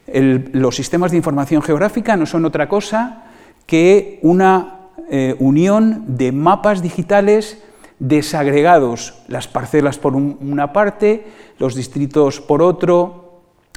[0.05, 3.23] los sistemas de información geográfica no son otra cosa
[3.65, 7.63] que una eh, unión de mapas digitales
[7.99, 11.25] desagregados, las parcelas por una parte,
[11.57, 13.30] los distritos por otro,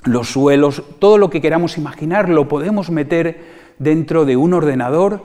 [0.05, 3.43] los suelos, todo lo que queramos imaginar lo podemos meter
[3.79, 5.23] dentro de un ordenador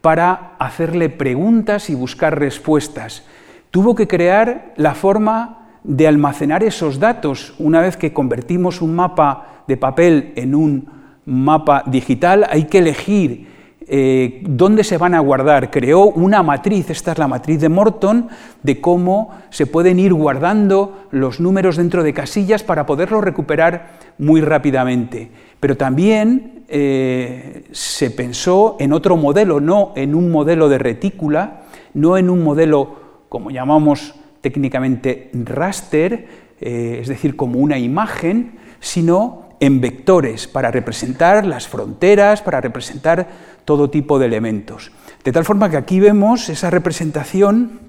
[0.00, 3.24] para hacerle preguntas y buscar respuestas.
[3.70, 7.54] Tuvo que crear la forma de almacenar esos datos.
[7.58, 10.88] Una vez que convertimos un mapa de papel en un
[11.24, 13.51] mapa digital, hay que elegir
[13.94, 15.70] eh, dónde se van a guardar.
[15.70, 18.28] Creó una matriz, esta es la matriz de Morton,
[18.62, 24.40] de cómo se pueden ir guardando los números dentro de casillas para poderlos recuperar muy
[24.40, 25.30] rápidamente.
[25.60, 32.16] Pero también eh, se pensó en otro modelo, no en un modelo de retícula, no
[32.16, 32.96] en un modelo,
[33.28, 36.28] como llamamos técnicamente raster,
[36.62, 43.51] eh, es decir, como una imagen, sino en vectores para representar las fronteras, para representar
[43.64, 44.92] todo tipo de elementos.
[45.24, 47.80] De tal forma que aquí vemos esa representación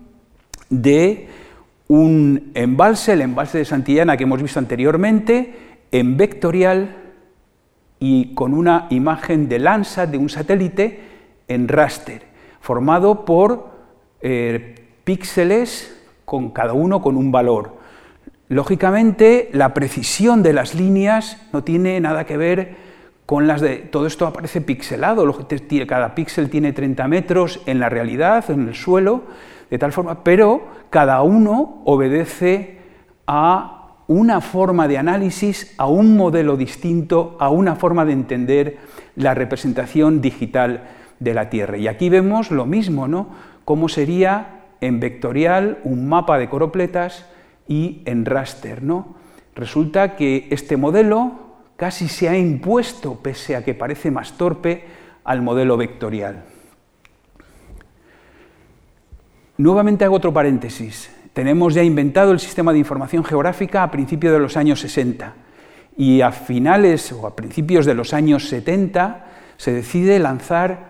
[0.70, 1.28] de
[1.88, 5.54] un embalse, el embalse de Santillana que hemos visto anteriormente,
[5.92, 6.98] en vectorial
[8.00, 11.02] y con una imagen de Landsat, de un satélite,
[11.48, 12.24] en raster,
[12.62, 13.70] formado por
[14.22, 17.78] eh, píxeles con cada uno con un valor.
[18.50, 22.76] Lógicamente, la precisión de las líneas no tiene nada que ver
[23.26, 23.78] con las de...
[23.78, 25.26] Todo esto aparece pixelado,
[25.88, 29.24] cada píxel tiene 30 metros en la realidad, en el suelo,
[29.70, 32.78] de tal forma, pero cada uno obedece
[33.26, 38.78] a una forma de análisis, a un modelo distinto, a una forma de entender
[39.16, 41.78] la representación digital de la Tierra.
[41.78, 43.28] Y aquí vemos lo mismo, ¿no?
[43.66, 47.26] Cómo sería en vectorial un mapa de coropletas
[47.68, 49.16] y en raster, ¿no?
[49.56, 54.86] Resulta que este modelo casi se ha impuesto, pese a que parece más torpe,
[55.24, 56.44] al modelo vectorial.
[59.58, 61.12] Nuevamente hago otro paréntesis.
[61.34, 65.34] Tenemos ya inventado el sistema de información geográfica a principios de los años 60
[65.98, 69.26] y a finales o a principios de los años 70
[69.58, 70.90] se decide lanzar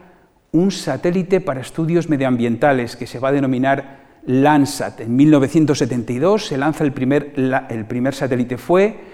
[0.52, 5.02] un satélite para estudios medioambientales que se va a denominar Landsat.
[5.02, 7.34] En 1972 se lanza el primer,
[7.69, 8.58] el primer satélite.
[8.58, 9.12] Fue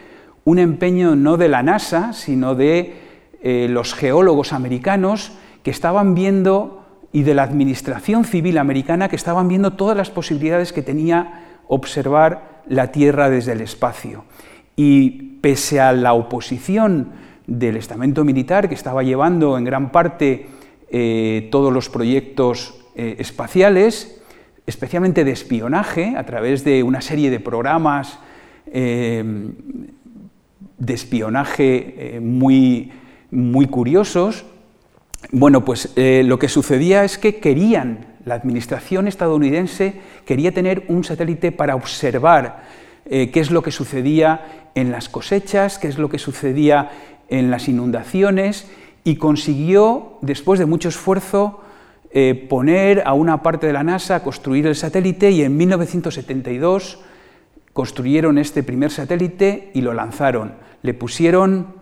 [0.50, 2.96] un empeño no de la NASA, sino de
[3.44, 5.32] eh, los geólogos americanos
[5.62, 10.74] que estaban viendo y de la administración civil americana que estaban viendo todas las posibilidades
[10.74, 14.26] que tenía observar la Tierra desde el espacio.
[14.76, 17.12] Y pese a la oposición
[17.46, 20.48] del estamento militar que estaba llevando en gran parte
[20.90, 24.20] eh, todos los proyectos eh, espaciales,
[24.66, 28.18] especialmente de espionaje, a través de una serie de programas
[30.80, 32.92] de espionaje eh, muy,
[33.32, 34.46] muy curiosos.
[35.32, 41.04] Bueno, pues eh, lo que sucedía es que querían, la administración estadounidense quería tener un
[41.04, 46.20] satélite para observar qué es lo que sucedía en las cosechas, qué es lo que
[46.20, 46.92] sucedía
[47.28, 48.68] en las inundaciones,
[49.04, 51.62] y consiguió, después de mucho esfuerzo,
[52.12, 57.00] eh, poner a una parte de la NASA a construir el satélite y en 1972
[57.72, 60.54] construyeron este primer satélite y lo lanzaron.
[60.82, 61.80] Le pusieron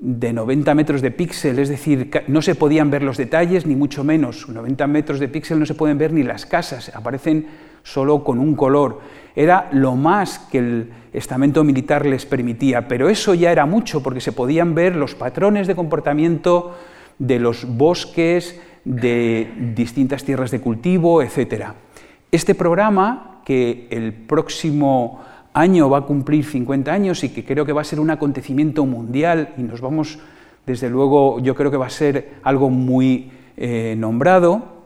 [0.00, 4.02] de 90 metros de píxel, es decir, no se podían ver los detalles, ni mucho
[4.02, 4.48] menos.
[4.48, 7.46] 90 metros de píxel no se pueden ver ni las casas, aparecen
[7.82, 9.00] solo con un color.
[9.36, 14.20] Era lo más que el estamento militar les permitía, pero eso ya era mucho porque
[14.20, 16.76] se podían ver los patrones de comportamiento
[17.18, 21.72] de los bosques, de distintas tierras de cultivo, etc.
[22.32, 25.20] Este programa, que el próximo
[25.52, 28.86] año va a cumplir 50 años y que creo que va a ser un acontecimiento
[28.86, 30.18] mundial y nos vamos,
[30.66, 34.80] desde luego, yo creo que va a ser algo muy eh, nombrado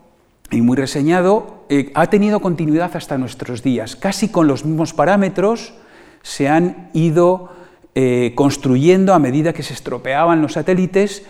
[0.50, 3.96] y muy reseñado, eh, ha tenido continuidad hasta nuestros días.
[3.96, 5.74] Casi con los mismos parámetros
[6.22, 7.50] se han ido
[7.94, 11.24] eh, construyendo a medida que se estropeaban los satélites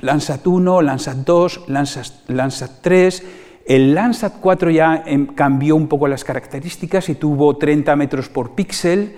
[0.00, 3.22] Landsat 1, Landsat 2, Landsat, 3.
[3.66, 8.52] El Landsat 4 ya em, cambió un poco las características y tuvo 30 metros por
[8.52, 9.16] píxel.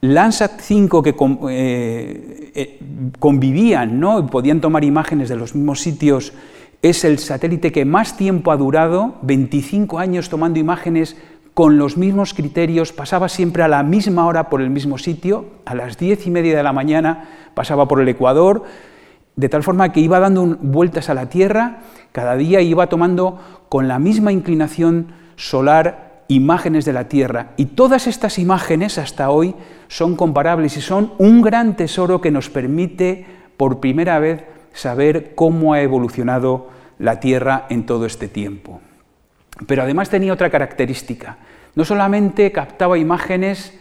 [0.00, 1.14] Landsat 5 que
[1.50, 2.78] eh, eh,
[3.18, 4.26] convivían, ¿no?
[4.26, 6.34] podían tomar imágenes de los mismos sitios,
[6.82, 11.16] es el satélite que más tiempo ha durado, 25 años tomando imágenes
[11.54, 15.74] con los mismos criterios, pasaba siempre a la misma hora por el mismo sitio, a
[15.74, 18.64] las 10 y media de la mañana pasaba por el Ecuador,
[19.36, 21.78] de tal forma que iba dando vueltas a la Tierra,
[22.14, 27.54] cada día iba tomando con la misma inclinación solar imágenes de la Tierra.
[27.56, 29.56] Y todas estas imágenes hasta hoy
[29.88, 35.74] son comparables y son un gran tesoro que nos permite por primera vez saber cómo
[35.74, 36.68] ha evolucionado
[37.00, 38.80] la Tierra en todo este tiempo.
[39.66, 41.38] Pero además tenía otra característica.
[41.74, 43.76] No solamente captaba imágenes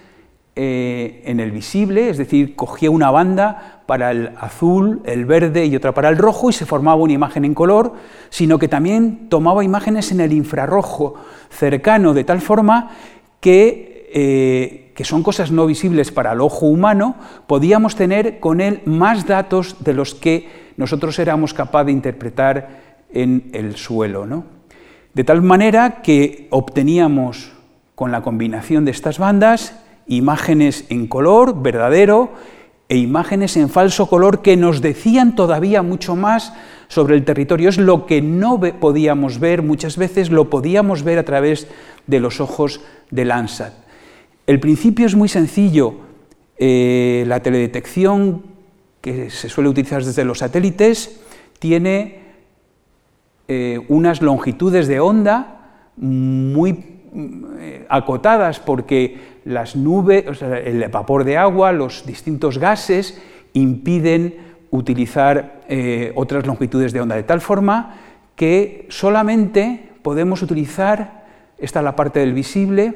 [0.56, 5.76] eh, en el visible, es decir, cogía una banda para el azul, el verde y
[5.76, 7.94] otra para el rojo y se formaba una imagen en color,
[8.30, 11.16] sino que también tomaba imágenes en el infrarrojo
[11.50, 12.92] cercano de tal forma
[13.40, 17.16] que, eh, que son cosas no visibles para el ojo humano,
[17.48, 23.50] podíamos tener con él más datos de los que nosotros éramos capaces de interpretar en
[23.54, 24.26] el suelo.
[24.26, 24.46] ¿no?
[25.14, 27.52] De tal manera que obteníamos
[27.96, 32.32] con la combinación de estas bandas imágenes en color verdadero
[32.90, 36.54] e imágenes en falso color que nos decían todavía mucho más
[36.88, 37.70] sobre el territorio.
[37.70, 41.68] Es lo que no podíamos ver, muchas veces lo podíamos ver a través
[42.08, 43.74] de los ojos de Landsat.
[44.46, 45.96] El principio es muy sencillo.
[46.58, 48.44] Eh, la teledetección
[49.02, 51.20] que se suele utilizar desde los satélites
[51.60, 52.22] tiene
[53.48, 56.93] eh, unas longitudes de onda muy
[57.90, 63.22] acotadas porque las nubes, el vapor de agua, los distintos gases
[63.54, 64.36] impiden
[64.72, 67.96] utilizar eh, otras longitudes de onda, de tal forma
[68.36, 71.26] que solamente podemos utilizar,
[71.60, 72.96] esta es la parte del visible,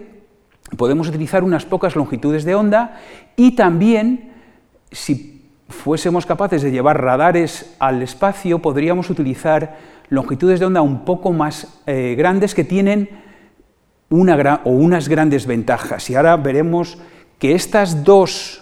[0.75, 2.99] podemos utilizar unas pocas longitudes de onda
[3.35, 4.33] y también,
[4.91, 9.77] si fuésemos capaces de llevar radares al espacio, podríamos utilizar
[10.09, 13.26] longitudes de onda un poco más eh, grandes que tienen
[14.09, 16.09] una o unas grandes ventajas.
[16.09, 16.97] Y ahora veremos
[17.39, 18.61] que estas dos,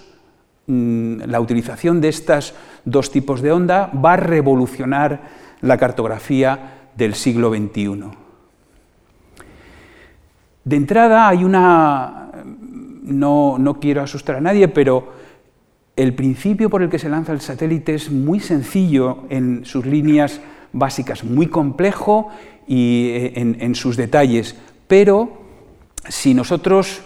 [0.67, 2.53] mm, la utilización de estos
[2.83, 5.21] dos tipos de onda va a revolucionar
[5.61, 8.11] la cartografía del siglo XXI.
[10.63, 12.31] De entrada hay una,
[13.03, 15.13] no, no quiero asustar a nadie, pero
[15.95, 20.41] el principio por el que se lanza el satélite es muy sencillo en sus líneas
[20.73, 22.29] básicas, muy complejo
[22.67, 24.55] y eh, en sus detalles,
[24.87, 25.41] pero
[26.07, 27.01] si nosotros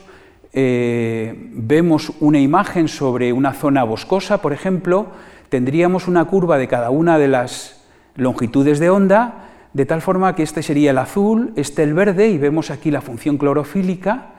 [0.51, 5.07] eh, vemos una imagen sobre una zona boscosa, por ejemplo,
[5.49, 7.83] tendríamos una curva de cada una de las
[8.15, 12.37] longitudes de onda, de tal forma que este sería el azul, este el verde, y
[12.37, 14.33] vemos aquí la función clorofílica,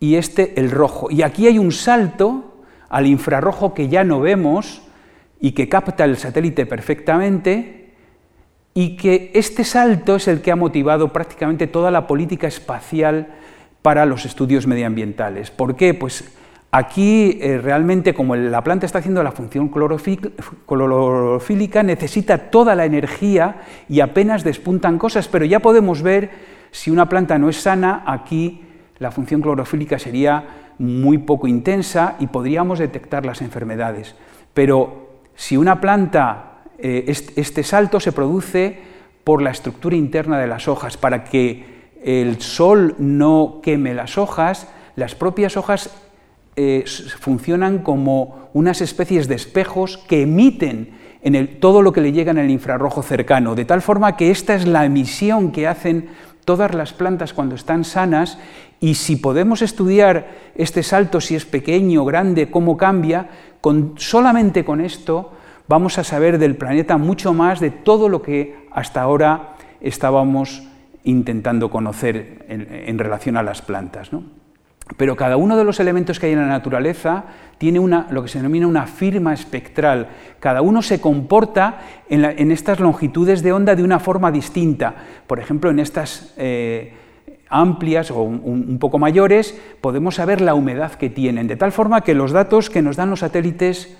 [0.00, 1.10] y este el rojo.
[1.10, 4.82] Y aquí hay un salto al infrarrojo que ya no vemos
[5.40, 7.77] y que capta el satélite perfectamente,
[8.78, 13.26] y que este salto es el que ha motivado prácticamente toda la política espacial
[13.82, 15.50] para los estudios medioambientales.
[15.50, 15.94] ¿Por qué?
[15.94, 16.32] Pues
[16.70, 23.62] aquí eh, realmente como la planta está haciendo la función clorofílica, necesita toda la energía
[23.88, 26.30] y apenas despuntan cosas, pero ya podemos ver
[26.70, 28.62] si una planta no es sana, aquí
[29.00, 30.44] la función clorofílica sería
[30.78, 34.14] muy poco intensa y podríamos detectar las enfermedades.
[34.54, 36.47] Pero si una planta
[36.78, 37.04] eh,
[37.36, 38.78] este salto se produce
[39.24, 40.96] por la estructura interna de las hojas.
[40.96, 45.90] Para que el sol no queme las hojas, las propias hojas
[46.56, 46.84] eh,
[47.20, 52.38] funcionan como unas especies de espejos que emiten en todo lo que le llega en
[52.38, 56.08] el infrarrojo cercano, de tal forma que esta es la emisión que hacen
[56.44, 58.38] todas las plantas cuando están sanas
[58.80, 63.28] y si podemos estudiar este salto, si es pequeño, grande, cómo cambia,
[63.60, 65.32] con, solamente con esto
[65.68, 70.64] vamos a saber del planeta mucho más de todo lo que hasta ahora estábamos
[71.04, 74.10] intentando conocer en, relación a las plantas.
[74.96, 77.24] Pero cada uno de los elementos que hay en la naturaleza
[77.58, 80.08] tiene una, lo que se denomina una firma espectral.
[80.40, 84.94] Cada uno se comporta en, estas longitudes de onda de una forma distinta.
[85.26, 86.94] Por ejemplo, en estas eh,
[87.50, 92.14] amplias o un, poco mayores podemos saber la humedad que tienen, de tal forma que
[92.14, 93.96] los datos que nos dan los satélites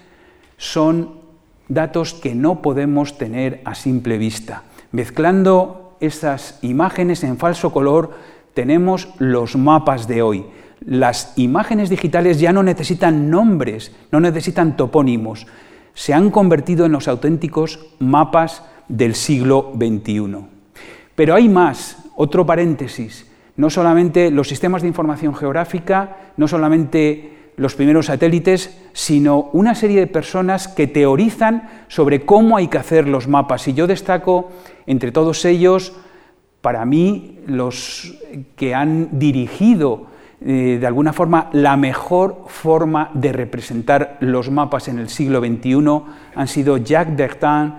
[0.57, 1.28] son
[1.69, 4.65] datos que no podemos tener a simple vista.
[4.93, 8.15] Mezclando esas imágenes en falso color,
[8.55, 10.47] tenemos los mapas de hoy.
[10.81, 15.47] Las imágenes digitales ya no necesitan nombres, no necesitan topónimos,
[15.95, 20.37] se han convertido en los auténticos mapas del siglo XXI.
[21.15, 23.27] Pero hay más, otro paréntesis,
[23.57, 30.01] no solamente los sistemas de información geográfica, no solamente los primeros satélites, sino una serie
[30.01, 33.69] de personas que teorizan sobre cómo hay que hacer los mapas.
[33.69, 34.51] Y yo destaco
[34.87, 35.93] entre todos ellos,
[36.63, 38.17] para mí, los
[38.57, 40.07] que han dirigido
[40.41, 46.03] eh, de alguna forma la mejor forma de representar los mapas en el siglo XXI
[46.37, 47.75] han sido Jacques Bertin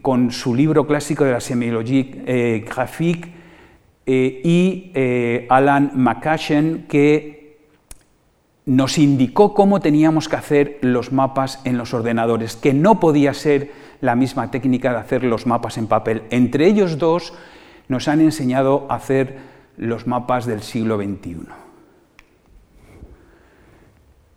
[0.00, 3.42] con su libro clásico de la semiologie eh, graphique
[4.04, 7.41] eh, y eh, Alan McCashen, que
[8.64, 13.72] nos indicó cómo teníamos que hacer los mapas en los ordenadores, que no podía ser
[14.00, 16.22] la misma técnica de hacer los mapas en papel.
[16.30, 17.34] Entre ellos dos
[17.88, 19.38] nos han enseñado a hacer
[19.76, 21.36] los mapas del siglo XXI.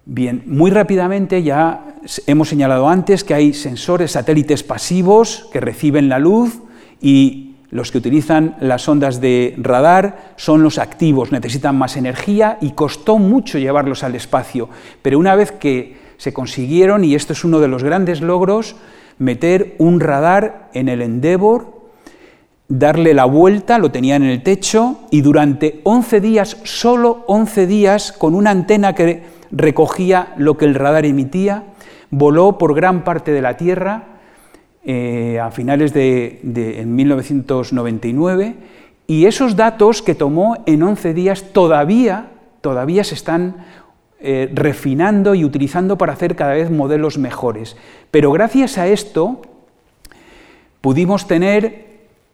[0.07, 1.95] Bien, muy rápidamente ya
[2.28, 6.61] hemos señalado antes que hay sensores satélites pasivos que reciben la luz
[7.01, 7.45] y
[7.76, 13.17] los que utilizan las ondas de radar son los activos, necesitan más energía y costó
[13.17, 14.69] mucho llevarlos al espacio,
[15.01, 18.78] pero una vez que se consiguieron, y esto es uno de los grandes logros,
[19.19, 21.89] meter un radar en el Endeavour,
[22.69, 28.13] darle la vuelta, lo tenían en el techo, y durante 11 días, solo 11 días,
[28.13, 31.63] con una antena que recogía lo que el radar emitía,
[32.09, 34.14] voló por gran parte de la Tierra
[34.86, 38.55] eh, a finales de, 1999,
[39.07, 42.27] y esos datos que tomó en 11 días todavía,
[42.61, 43.65] todavía se están
[44.19, 47.75] eh, refinando y utilizando para hacer cada vez modelos mejores.
[48.11, 49.41] Pero gracias a esto
[50.81, 51.86] pudimos tener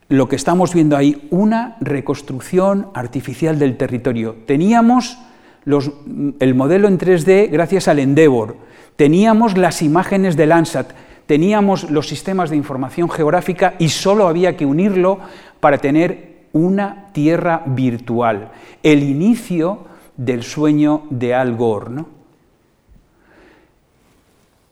[0.10, 4.36] lo que estamos viendo ahí, una reconstrucción artificial del territorio.
[4.46, 5.18] Teníamos
[5.66, 8.58] el modelo en 3D gracias al Endeavour,
[8.98, 10.92] teníamos las imágenes de Landsat,
[11.32, 15.18] teníamos los sistemas de información geográfica y solo había que unirlo
[15.62, 18.52] para tener una tierra virtual,
[18.84, 19.86] el inicio
[20.18, 22.04] del sueño de Al Gore.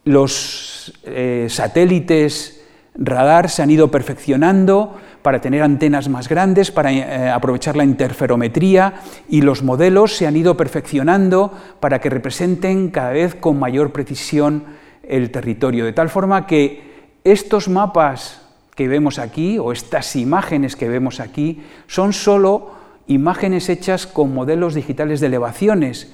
[0.04, 2.62] Los eh, satélites
[2.94, 8.96] radar se han ido perfeccionando para tener antenas más grandes, para eh, aprovechar la interferometría
[9.30, 14.78] y los modelos se han ido perfeccionando para que representen cada vez con mayor precisión
[15.10, 18.46] el territorio, de tal forma que estos mapas
[18.76, 22.72] que vemos aquí o estas imágenes que vemos aquí son solo
[23.08, 26.14] imágenes hechas con modelos digitales de elevaciones,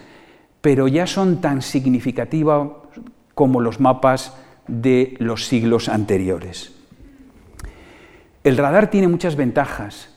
[0.62, 2.70] pero ya son tan significativas
[3.36, 4.36] como los mapas
[4.68, 6.74] de los siglos anteriores.
[8.44, 10.10] El radar tiene muchas ventajas.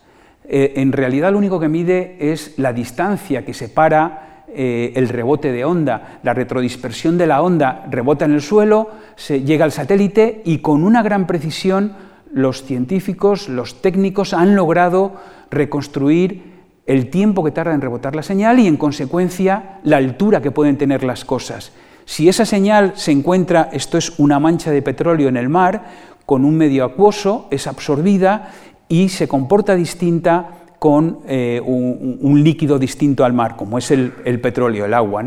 [0.45, 5.53] Eh, en realidad lo único que mide es la distancia que separa eh, el rebote
[5.53, 6.21] de onda.
[6.23, 10.85] La retrodispersión de la onda rebota en el suelo, se llega al satélite y con
[10.85, 11.93] una gran precisión
[12.33, 15.15] los científicos, los técnicos han logrado
[15.51, 20.51] reconstruir el tiempo que tarda en rebotar la señal y, en consecuencia, la altura que
[20.51, 21.73] pueden tener las cosas.
[22.05, 25.85] Si esa señal se encuentra, esto es una mancha de petróleo en el mar,
[26.25, 28.51] con un medio acuoso, es absorbida
[28.89, 34.85] y se comporta distinta con eh, un, líquido distinto al mar, como es el, petróleo,
[34.85, 35.25] el agua.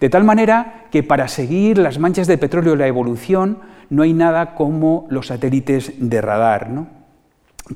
[0.00, 3.58] De tal manera que para seguir las manchas de petróleo la evolución
[3.90, 6.70] no hay nada como los satélites de radar,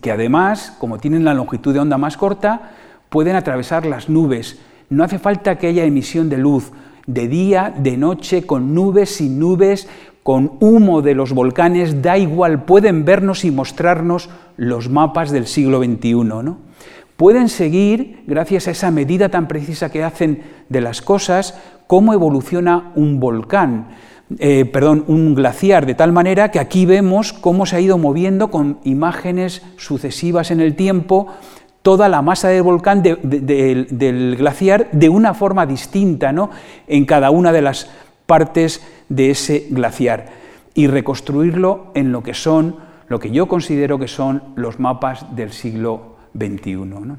[0.01, 2.71] que además, como tienen la longitud de onda más corta,
[3.11, 4.61] pueden atravesar las nubes.
[4.89, 6.73] No hace falta que haya emisión de luz,
[7.07, 9.89] de día, de noche, con nubes, sin nubes,
[10.25, 15.85] con humo de los volcanes, da igual, pueden vernos y mostrarnos los mapas del siglo
[15.85, 16.15] XXI.
[16.15, 16.59] ¿no?
[17.17, 22.91] Pueden seguir, gracias a esa medida tan precisa que hacen de las cosas, cómo evoluciona
[22.97, 23.89] un volcán,
[24.39, 28.51] eh, perdón, un glaciar, de tal manera que aquí vemos cómo se ha ido moviendo
[28.51, 31.29] con imágenes sucesivas en el tiempo
[31.85, 36.49] toda la masa del volcán del glaciar de una forma distinta ¿no?
[36.89, 37.91] en cada una de las
[38.27, 40.33] partes de ese glaciar
[40.75, 42.77] y reconstruirlo en lo que son,
[43.09, 47.17] lo que yo considero que son los mapas del siglo XXI.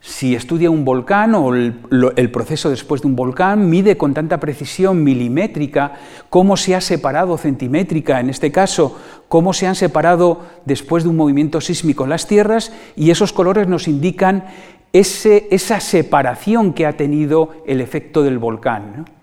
[0.00, 5.02] Si estudia un volcán o el, proceso después de un volcán, mide con tanta precisión
[5.02, 5.94] milimétrica
[6.30, 11.16] cómo se ha separado, centimétrica en este caso, cómo se han separado después de un
[11.16, 14.44] movimiento sísmico las tierras y esos colores nos indican
[14.92, 19.17] esa separación que ha tenido el efecto del volcán.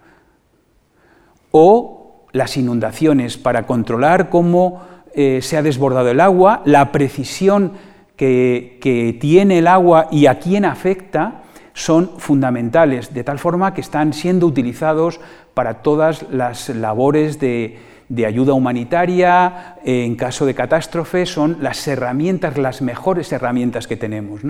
[1.57, 4.81] O las inundaciones para controlar cómo
[5.13, 7.71] eh, se ha desbordado el agua, la precisión
[8.17, 14.11] que, tiene el agua y a quién afecta son fundamentales, de tal forma que están
[14.11, 15.21] siendo utilizados
[15.53, 17.79] para todas las labores de,
[18.27, 24.41] ayuda humanitaria, en caso de catástrofe, son las herramientas, las mejores herramientas que tenemos.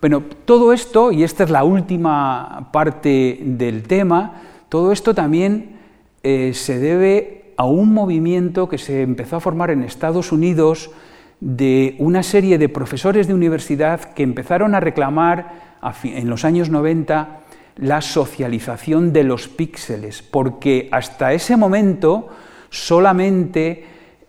[0.00, 5.80] Bueno, todo esto, y esta es la última parte del tema, todo esto también
[6.22, 10.92] eh, se debe a un movimiento que se empezó a formar en Estados Unidos
[11.40, 17.40] de una serie de profesores de universidad que empezaron a reclamar en los años 90
[17.78, 22.28] la socialización de los píxeles, porque hasta ese momento
[22.70, 23.84] solamente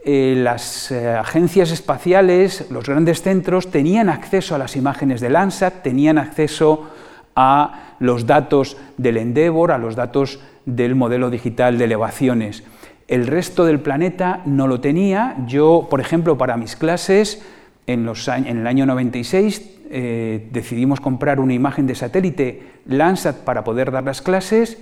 [0.06, 5.84] eh, las eh, agencias espaciales, los grandes centros, tenían acceso a las imágenes de Landsat,
[5.84, 6.89] tenían acceso
[7.36, 12.64] a los datos del Endeavour, a los datos del modelo digital de elevaciones.
[13.10, 15.36] El resto del planeta no lo tenía.
[15.47, 17.43] Yo, por ejemplo, para mis clases,
[17.88, 24.04] en, el año 96, eh, decidimos comprar una imagen de satélite Landsat para poder dar
[24.04, 24.78] las clases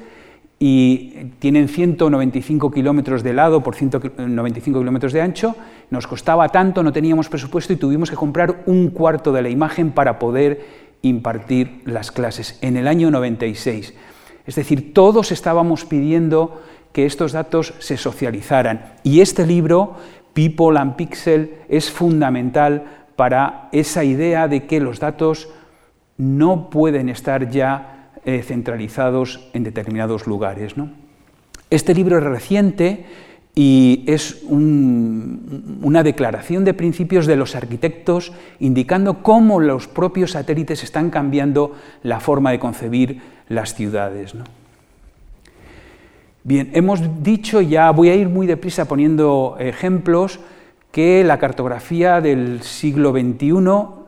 [0.59, 5.55] y tienen 195 kilómetros de lado por 195 kilómetros de ancho.
[5.91, 9.91] Nos costaba tanto, no teníamos presupuesto y tuvimos que comprar un cuarto de la imagen
[9.91, 13.93] para poder impartir las clases en el año 96.
[14.47, 19.95] Es decir, todos estábamos pidiendo que estos datos se socializaran y este libro,
[20.33, 25.49] People and Pixel, es fundamental para esa idea de que los datos
[26.17, 27.96] no pueden estar ya
[28.27, 30.75] eh, centralizados en determinados lugares.
[31.69, 33.05] Este libro es reciente
[33.55, 41.09] y es una declaración de principios de los arquitectos indicando cómo los propios satélites están
[41.09, 41.71] cambiando
[42.03, 44.33] la forma de concebir las ciudades.
[46.43, 50.41] Bien, hemos dicho, ya voy a ir muy deprisa poniendo ejemplos,
[50.91, 53.53] que la cartografía del siglo XXI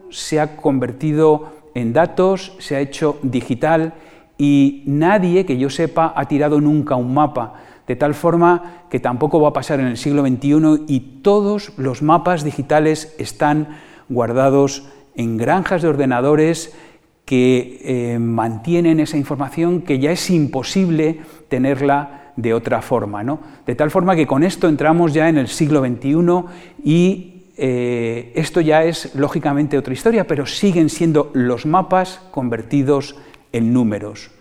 [0.09, 3.93] se ha convertido en datos, se ha hecho digital
[4.39, 9.41] y nadie, que yo sepa, ha tirado nunca un mapa, de tal forma que tampoco
[9.41, 13.67] va a pasar en el siglo XXI y todos los mapas digitales están
[14.07, 16.73] guardados en granjas de ordenadores
[17.25, 21.19] que eh, mantienen esa información que ya es imposible
[21.49, 23.23] tenerla de otra forma.
[23.23, 23.41] ¿no?
[23.65, 26.43] De tal forma que con esto entramos ya en el siglo XXI
[26.85, 33.28] y eh, esto ya es lógicamente otra historia, pero siguen siendo los mapas convertidos en
[33.53, 34.31] números.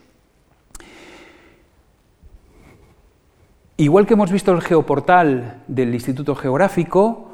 [3.76, 7.28] Igual que hemos visto el geoportal del Instituto Geográfico,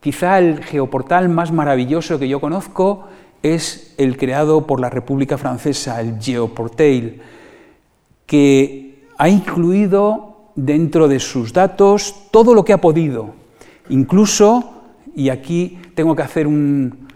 [0.00, 3.06] quizá el geoportal más maravilloso que yo conozco
[3.42, 7.20] es el creado por la República Francesa, el Geoportail,
[8.24, 13.34] que ha incluido dentro de sus datos todo lo que ha podido,
[13.88, 14.82] incluso,
[15.14, 17.09] y aquí tengo que hacer un,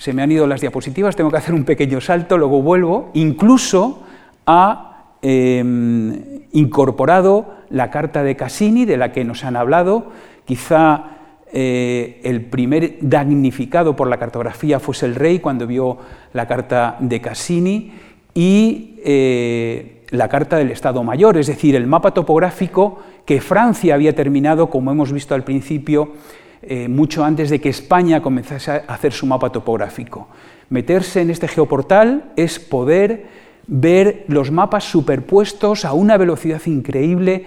[0.00, 4.02] se me han ido las diapositivas, tengo que hacer un pequeño salto, luego vuelvo, incluso
[4.46, 10.06] ha em, incorporado la carta de Cassini, de la que nos han hablado,
[10.46, 11.04] quizá
[11.52, 15.98] eh, el primer damnificado por la cartografía fuese el rey cuando vio
[16.32, 17.92] la carta de Cassini,
[18.32, 24.14] y eh, la carta del Estado Mayor, es decir, el mapa topográfico que Francia había
[24.14, 26.14] terminado, como hemos visto al principio,
[26.62, 30.28] eh, mucho antes de que España comenzase a hacer su mapa topográfico.
[30.68, 33.26] Meterse en este geoportal es poder
[33.66, 37.46] ver los mapas superpuestos a una velocidad increíble,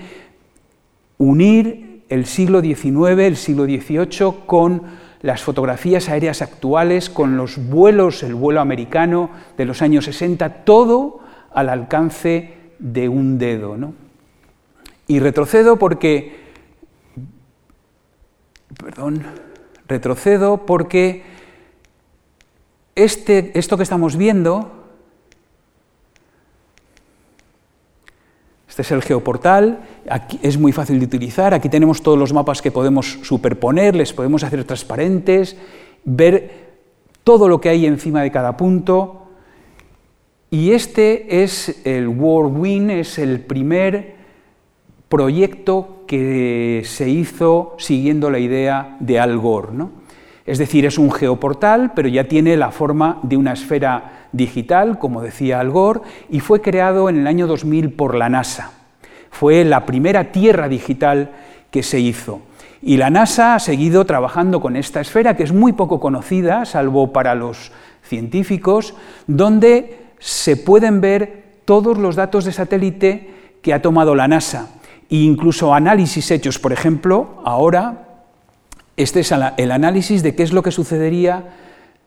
[1.18, 4.82] unir el siglo XIX, el siglo XVIII con
[5.22, 11.20] las fotografías aéreas actuales, con los vuelos, el vuelo americano de los años 60, todo
[11.54, 13.78] al alcance de un dedo.
[15.08, 16.43] Y retrocedo porque
[18.84, 19.24] perdón,
[19.88, 21.24] retrocedo porque
[22.96, 24.72] este, esto que estamos viendo,
[28.68, 29.80] este es el geoportal,
[30.10, 34.12] aquí es muy fácil de utilizar, aquí tenemos todos los mapas que podemos superponer, les
[34.12, 35.56] podemos hacer transparentes,
[36.04, 36.74] ver
[37.24, 39.28] todo lo que hay encima de cada punto.
[40.50, 44.23] Y este es el World es el primer
[45.14, 49.72] proyecto que se hizo siguiendo la idea de Al Gore.
[49.72, 49.92] ¿no?
[50.44, 55.22] Es decir, es un geoportal, pero ya tiene la forma de una esfera digital, como
[55.22, 56.02] decía Al Gore,
[56.32, 58.72] y fue creado en el año 2000 por la NASA.
[59.30, 61.30] Fue la primera tierra digital
[61.70, 62.42] que se hizo.
[62.82, 67.14] Y la NASA ha seguido trabajando con esta esfera, que es muy poco conocida, salvo
[67.14, 68.96] para los científicos,
[69.28, 73.30] donde se pueden ver todos los datos de satélite
[73.62, 74.80] que ha tomado la NASA
[75.14, 78.26] e incluso análisis hechos, por ejemplo, ahora,
[78.98, 81.54] este es el análisis de qué es lo que sucedería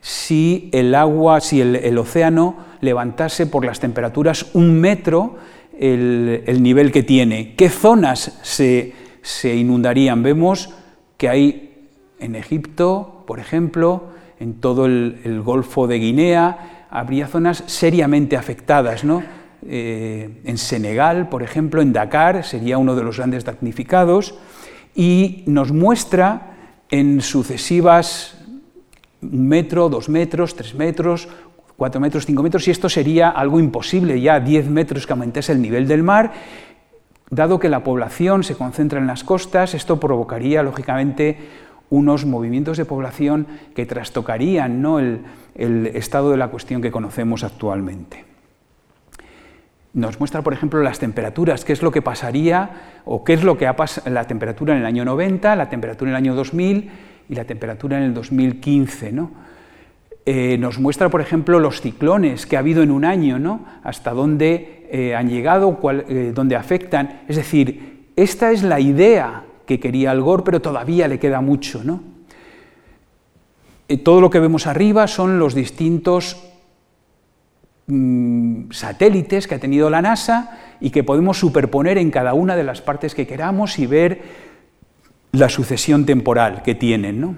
[0.00, 5.36] si el agua, si el, océano levantase por las temperaturas un metro
[5.78, 8.92] el, nivel que tiene, qué zonas se,
[9.54, 10.24] inundarían.
[10.24, 10.70] Vemos
[11.16, 11.86] que hay
[12.18, 14.08] en Egipto, por ejemplo,
[14.40, 19.22] en todo el, el Golfo de Guinea, habría zonas seriamente afectadas, ¿no?
[19.66, 24.34] Eh, en Senegal, por ejemplo, en Dakar, sería uno de los grandes damnificados,
[24.94, 26.56] y nos muestra
[26.90, 28.38] en sucesivas
[29.22, 31.28] un metro, dos metros, tres metros,
[31.76, 35.60] cuatro metros, cinco metros, y esto sería algo imposible, ya diez metros que aumentase el
[35.60, 36.32] nivel del mar,
[37.28, 41.36] Dado que la población se concentra en las costas, esto provocaría, lógicamente,
[41.90, 45.00] unos movimientos de población que trastocarían ¿no?
[45.00, 45.22] el,
[45.56, 48.24] el estado de la cuestión que conocemos actualmente.
[49.96, 52.68] Nos muestra, por ejemplo, las temperaturas, qué es lo que pasaría
[53.06, 56.10] o qué es lo que ha pasado la temperatura en el año 90, la temperatura
[56.10, 56.90] en el año 2000
[57.30, 59.12] y la temperatura en el 2015.
[59.12, 59.30] ¿no?
[60.26, 63.64] Eh, nos muestra, por ejemplo, los ciclones que ha habido en un año, ¿no?
[63.82, 65.80] hasta dónde eh, han llegado,
[66.10, 67.22] eh, dónde afectan.
[67.26, 71.82] Es decir, esta es la idea que quería Al Gore, pero todavía le queda mucho.
[71.82, 72.02] ¿no?
[74.04, 76.55] todo lo que vemos arriba son los distintos
[77.86, 82.64] mm, satélites que ha tenido la NASA y que podemos superponer en cada una de
[82.64, 84.22] las partes que queramos y ver
[85.32, 87.20] la sucesión temporal que tienen.
[87.20, 87.36] ¿no?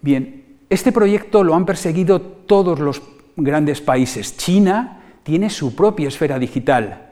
[0.00, 3.02] Bien, este proyecto lo han perseguido todos los
[3.36, 4.36] grandes países.
[4.36, 7.10] China tiene su propia esfera digital,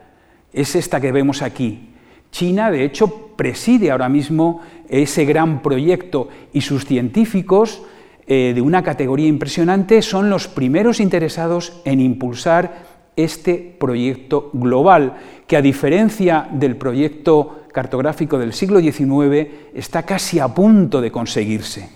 [0.53, 1.91] es esta que vemos aquí.
[2.31, 7.83] China, de hecho, preside ahora mismo ese gran proyecto y sus científicos
[8.31, 12.85] eh, de una categoría impresionante son los primeros interesados en impulsar
[13.17, 15.17] este proyecto global,
[15.47, 21.89] que a diferencia del proyecto cartográfico del siglo XIX, está casi a punto de conseguirse.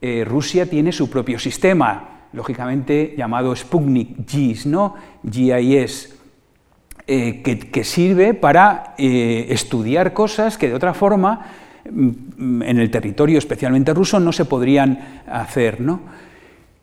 [0.00, 4.94] Eh, Rusia tiene su propio sistema, lógicamente llamado Sputnik GIS, ¿no?
[5.28, 6.14] GIS,
[7.08, 14.20] eh, que, sirve para estudiar cosas que de otra forma en el territorio especialmente ruso
[14.20, 15.80] no se podrían hacer.
[15.80, 16.00] ¿no?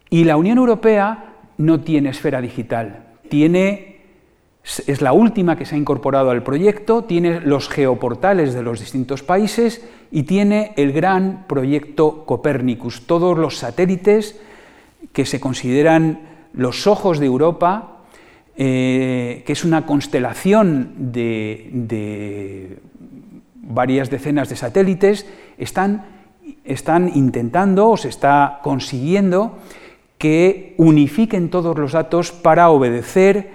[0.10, 3.89] Y la Unión Europea no tiene esfera digital, tiene
[4.86, 9.24] es la última que se ha incorporado al proyecto, tiene los geoportales de los distintos
[9.24, 14.39] países y tiene el gran proyecto Copernicus, todos los satélites
[15.14, 16.20] que se consideran
[16.54, 18.04] los ojos de Europa,
[18.58, 22.80] eh, que es una constelación de,
[23.70, 25.26] varias decenas de satélites,
[25.58, 26.06] están,
[26.66, 29.60] están intentando o se está consiguiendo
[30.18, 33.52] que unifiquen todos los datos para obedecer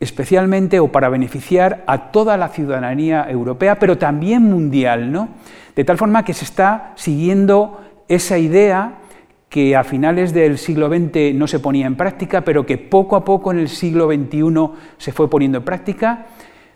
[0.00, 5.28] especialmente o para beneficiar a toda la ciudadanía europea, pero también mundial, ¿no?
[5.76, 8.98] De tal forma que se está siguiendo esa idea
[9.48, 13.24] que a finales del siglo XX no se ponía en práctica, pero que poco a
[13.24, 16.26] poco en el siglo XXI se fue poniendo en práctica,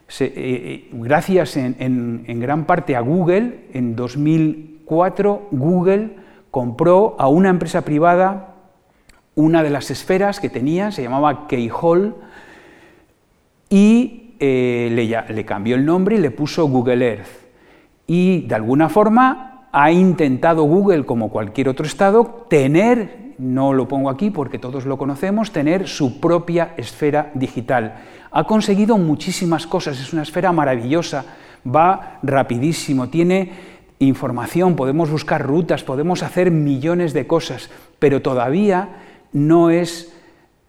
[0.09, 3.67] eh, eh, gracias en, gran parte a Google.
[3.73, 6.17] En 2004 Google
[6.51, 8.55] compró a una empresa privada
[9.35, 12.15] una de las esferas que tenía, se llamaba Keyhole,
[13.69, 17.29] y eh, le, le cambió el nombre y le puso Google Earth.
[18.07, 24.09] Y de alguna forma ha intentado Google, como cualquier otro Estado, tener, no lo pongo
[24.09, 27.97] aquí porque todos lo conocemos, tener su propia esfera digital.
[28.37, 31.25] Ha conseguido muchísimas cosas, es una esfera maravillosa,
[31.67, 33.51] va rapidísimo, tiene
[33.99, 38.91] información, podemos buscar rutas, podemos hacer millones de cosas, pero todavía
[39.33, 40.15] no es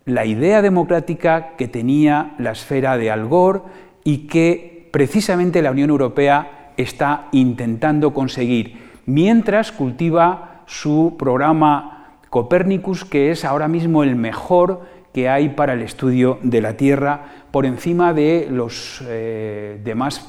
[0.05, 3.63] la idea democrática que tenía la esfera de Al Gore
[4.05, 13.29] y que precisamente la Unión Europea está intentando conseguir, mientras cultiva su programa Copernicus, que
[13.31, 14.85] es ahora mismo el mejor
[15.17, 20.25] que hay para el estudio de la Tierra, por encima de los eh, demás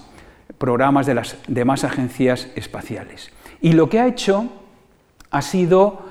[0.58, 3.30] programas de las demás agencias espaciales.
[3.60, 4.46] Y lo que ha hecho
[5.30, 6.02] ha sido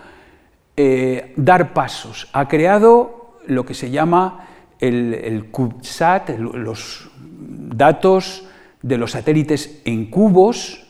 [0.76, 4.48] eh, dar pasos, ha creado lo que se llama
[4.80, 8.48] el, el CubeSat, los datos
[8.82, 10.88] de los satélites en cubos,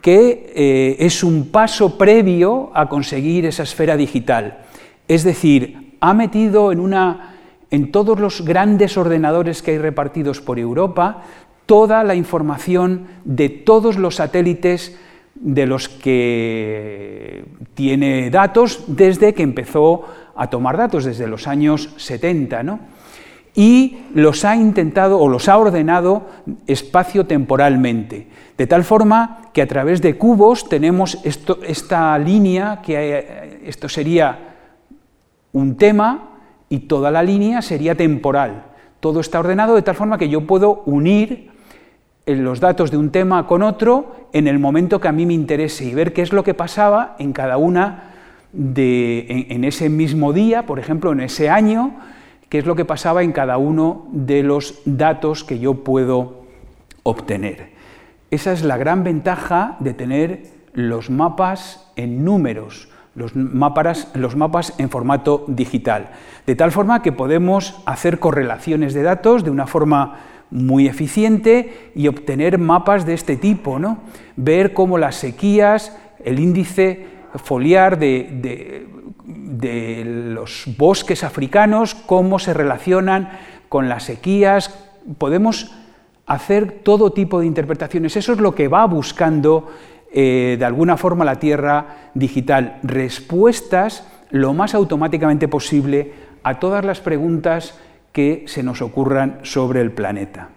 [0.00, 4.58] que eh, es un paso previo a conseguir esa esfera digital.
[5.08, 7.27] Es decir, ha metido en, una,
[7.70, 11.22] en todos los grandes ordenadores que hay repartidos por Europa
[11.66, 14.98] toda la información de todos los satélites
[15.34, 17.44] de los que
[17.74, 22.80] tiene datos desde que empezó a tomar datos desde los años 70, ¿no?
[23.54, 26.26] y los ha intentado o los ha ordenado
[26.66, 33.88] espacio-temporalmente, de tal forma que a través de cubos tenemos esta línea, que eh, esto
[33.88, 34.54] sería
[35.52, 36.27] un tema
[36.68, 38.64] y toda la línea sería temporal.
[39.00, 41.50] Todo está ordenado de tal forma que yo puedo unir
[42.26, 45.34] eh, los datos de un tema con otro en el momento que a mí me
[45.34, 48.12] interese y ver qué es lo que pasaba en cada una
[48.52, 51.96] de, en, ese mismo día, por ejemplo, en ese año,
[52.48, 56.44] qué es lo que pasaba en cada uno de los datos que yo puedo
[57.02, 57.70] obtener.
[58.30, 60.42] Esa es la gran ventaja de tener
[60.72, 62.88] los mapas en números.
[63.18, 66.10] Los mapas, en formato digital,
[66.46, 72.08] de tal forma que podemos hacer correlaciones de datos de una forma muy eficiente y
[72.08, 73.98] obtener mapas de este tipo, ¿no?
[74.36, 78.86] ver cómo las sequías, el índice foliar de,
[80.32, 83.30] los bosques africanos, cómo se relacionan
[83.68, 84.78] con las sequías,
[85.18, 85.74] podemos
[86.26, 88.16] hacer todo tipo de interpretaciones.
[88.16, 89.68] Eso es lo que va buscando
[90.12, 97.00] eh, de alguna forma la Tierra digital, respuestas lo más automáticamente posible a todas las
[97.00, 97.78] preguntas
[98.12, 100.50] que se nos ocurran sobre el planeta.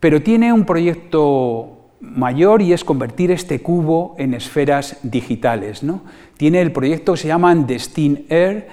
[0.00, 5.82] Pero tiene un proyecto mayor y es convertir este cubo en esferas digitales.
[5.82, 6.02] ¿no?
[6.36, 8.68] Tiene el proyecto que se llama Destin Air,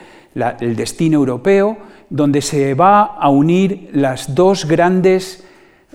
[0.59, 1.77] el destino europeo,
[2.09, 5.45] donde se va a unir las dos grandes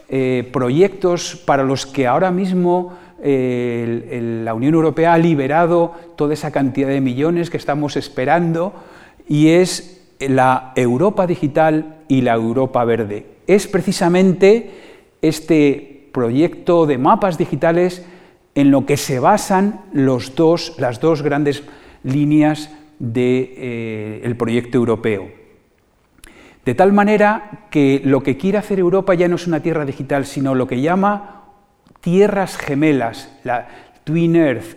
[0.08, 6.50] eh, proyectos para los que ahora mismo eh, la Unión Europea ha liberado toda esa
[6.50, 8.74] cantidad de millones que estamos esperando
[9.26, 13.26] y es la Europa digital y la Europa verde.
[13.46, 14.70] Es precisamente
[15.22, 18.04] este proyecto de mapas digitales
[18.54, 21.64] en lo que se basan los dos, las dos grandes
[22.02, 25.43] líneas del eh, proyecto europeo.
[26.64, 30.24] De tal manera que lo que quiere hacer Europa ya no es una tierra digital,
[30.24, 31.42] sino lo que llama
[32.00, 33.66] tierras gemelas, la
[34.04, 34.76] Twin Earth,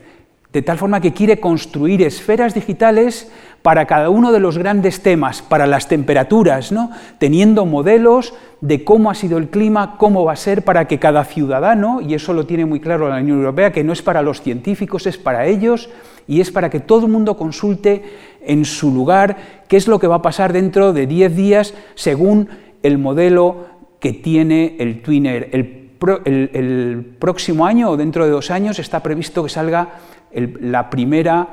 [0.52, 3.32] de tal forma que quiere construir esferas digitales
[3.62, 6.90] para cada uno de los grandes temas, para las temperaturas, ¿no?
[7.20, 11.26] teniendo modelos de cómo ha sido el clima, cómo va a ser para que cada
[11.26, 14.42] ciudadano, y eso lo tiene muy claro la Unión Europea, que no es para los
[14.42, 15.90] científicos, es para ellos,
[16.28, 18.04] y es para que todo el mundo consulte
[18.48, 19.38] en su lugar
[19.68, 22.50] qué es lo que va a pasar dentro de 10 días según
[22.82, 23.68] el modelo
[24.00, 25.50] que tiene el Twinner.
[25.52, 25.84] El,
[26.54, 29.90] el, próximo año o dentro de dos años está previsto que salga
[30.32, 31.48] la primera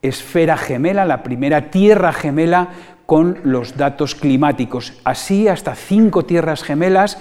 [0.00, 2.68] esfera gemela, la primera tierra gemela
[3.06, 5.00] con los datos climáticos.
[5.04, 7.18] Así hasta cinco tierras gemelas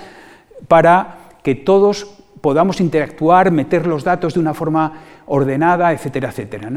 [0.67, 4.93] para que todos podamos interactuar, meter los datos de una forma
[5.25, 6.69] ordenada, etcétera, etcétera.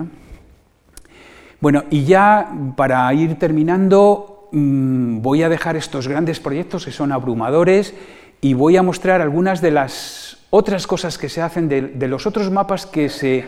[1.61, 7.12] Bueno, y ya para ir terminando, mm, voy a dejar estos grandes proyectos que son
[7.12, 7.94] abrumadores
[8.40, 12.50] y voy a mostrar algunas de las otras cosas que se hacen de, los otros
[12.50, 13.44] mapas que, se,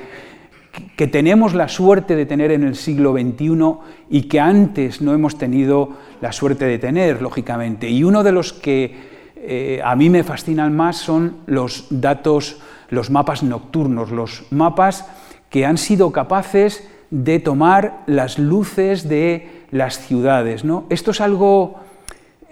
[0.96, 3.74] que tenemos la suerte de tener en el siglo XXI
[4.10, 5.90] y que antes no hemos tenido
[6.20, 7.88] la suerte de tener, lógicamente.
[7.90, 8.96] Y uno de los que
[9.36, 15.06] eh, a mí me fascinan más son los datos, los mapas nocturnos, los mapas
[15.50, 20.64] que han sido capaces de tomar las luces de las ciudades.
[20.64, 20.84] ¿no?
[20.90, 21.76] Esto es algo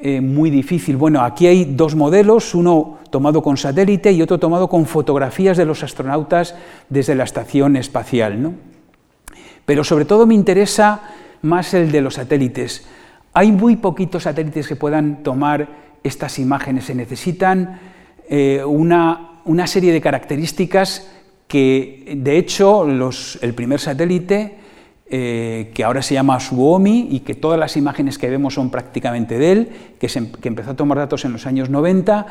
[0.01, 0.97] eh, muy difícil.
[0.97, 5.65] Bueno, aquí hay dos modelos, uno tomado con satélite y otro tomado con fotografías de
[5.65, 6.55] los astronautas
[6.89, 8.43] desde la estación espacial.
[8.43, 8.55] ¿no?
[9.65, 11.03] Pero sobre todo me interesa
[11.43, 12.87] más el de los satélites.
[13.33, 15.69] Hay muy poquitos satélites que puedan tomar
[16.03, 16.85] estas imágenes.
[16.85, 17.81] Se necesitan
[18.29, 21.09] eh, una, una serie de características
[21.49, 24.57] que de hecho el primer satélite,
[25.09, 29.39] eh, que ahora se llama Suomi y que todas las imágenes que vemos son prácticamente
[29.39, 29.69] de él,
[30.01, 32.27] que, que empezó a tomar datos en los años 90,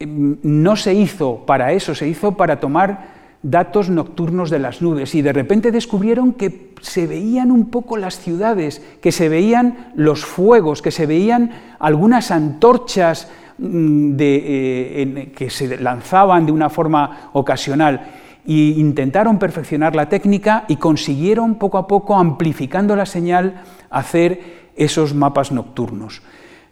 [0.00, 3.14] em, no se hizo para eso, se hizo para tomar
[3.44, 5.14] datos nocturnos de las nubes.
[5.14, 10.24] Y de repente descubrieron que se veían un poco las ciudades, que se veían los
[10.24, 13.28] fuegos, que se veían algunas antorchas
[13.58, 20.76] mm, eh, que se lanzaban de una forma ocasional y intentaron perfeccionar la técnica y
[20.76, 26.22] consiguieron poco a poco, amplificando la señal, hacer esos mapas nocturnos.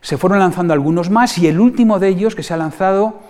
[0.00, 3.20] Se fueron lanzando algunos más y el último de ellos que se ha lanzado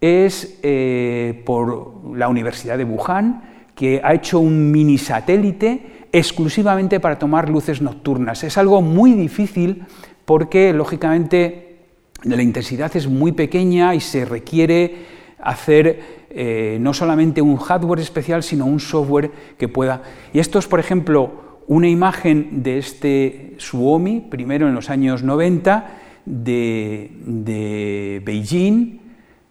[0.00, 3.42] es eh, por la Universidad de Wuhan,
[3.74, 8.44] que ha hecho un mini satélite exclusivamente para tomar luces nocturnas.
[8.44, 9.84] Es algo muy difícil
[10.24, 11.78] porque, lógicamente,
[12.22, 15.06] la intensidad es muy pequeña y se requiere
[15.40, 20.02] hacer eh, no solamente un hardware especial, sino un software que pueda...
[20.32, 26.00] Y esto es, por ejemplo, una imagen de este Suomi, primero en los años 90,
[26.26, 28.98] de, Beijing,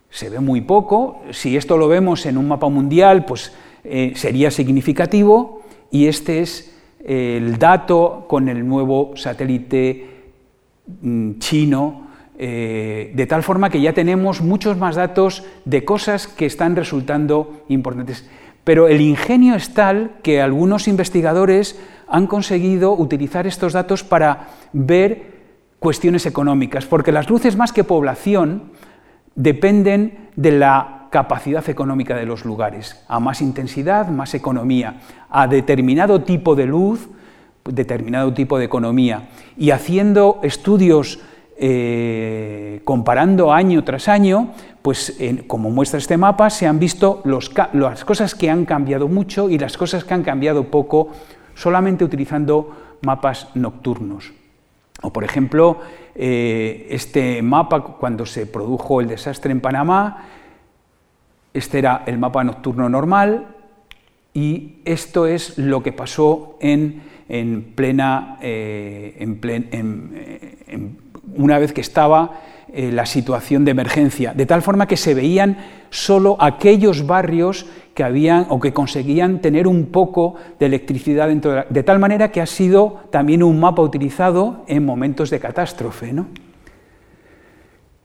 [0.09, 3.53] se ve muy poco, si esto lo vemos en un mapa mundial, pues
[3.85, 10.07] eh, sería significativo, y este es el dato con el nuevo satélite
[11.01, 12.02] mm, chino
[12.45, 17.63] eh, de tal forma que ya tenemos muchos más datos de cosas que están resultando
[17.69, 18.27] importantes.
[18.65, 25.31] Pero el ingenio es tal que algunos investigadores han conseguido utilizar estos datos para ver
[25.79, 28.73] cuestiones económicas, porque las luces más que población
[29.35, 36.23] dependen de la capacidad económica de los lugares, a más intensidad, más economía, a determinado
[36.23, 37.07] tipo de luz,
[37.63, 41.21] determinado tipo de economía, y haciendo estudios
[41.57, 44.51] eh, comparando año tras año,
[44.81, 47.21] pues como muestra este mapa, se han visto
[47.73, 51.09] las cosas que han cambiado mucho y las cosas que han cambiado poco
[51.55, 54.33] solamente utilizando mapas nocturnos.
[55.01, 55.79] O por ejemplo,
[56.15, 60.27] eh, este mapa, cuando se produjo el desastre en Panamá,
[61.53, 63.47] este era el mapa nocturno normal
[64.33, 67.03] y esto es lo que pasó en,
[67.75, 70.97] plena, eh, en,
[71.35, 75.57] una vez que estaba eh, la situación de emergencia, de tal forma que se veían
[75.89, 81.65] solo aquellos barrios que habían o que conseguían tener un poco de electricidad dentro de,
[81.69, 86.13] de tal manera que ha sido también un mapa utilizado en momentos de catástrofe.
[86.13, 86.27] ¿no?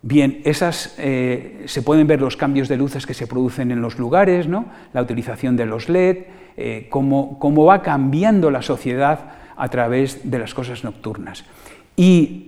[0.03, 3.99] Bien, esas, eh, se pueden ver los cambios de luces que se producen en los
[3.99, 4.67] lugares, ¿no?
[4.93, 6.19] la utilización de los LED,
[6.57, 11.45] eh, cómo, cómo, va cambiando la sociedad a través de las cosas nocturnas.
[11.97, 12.48] Y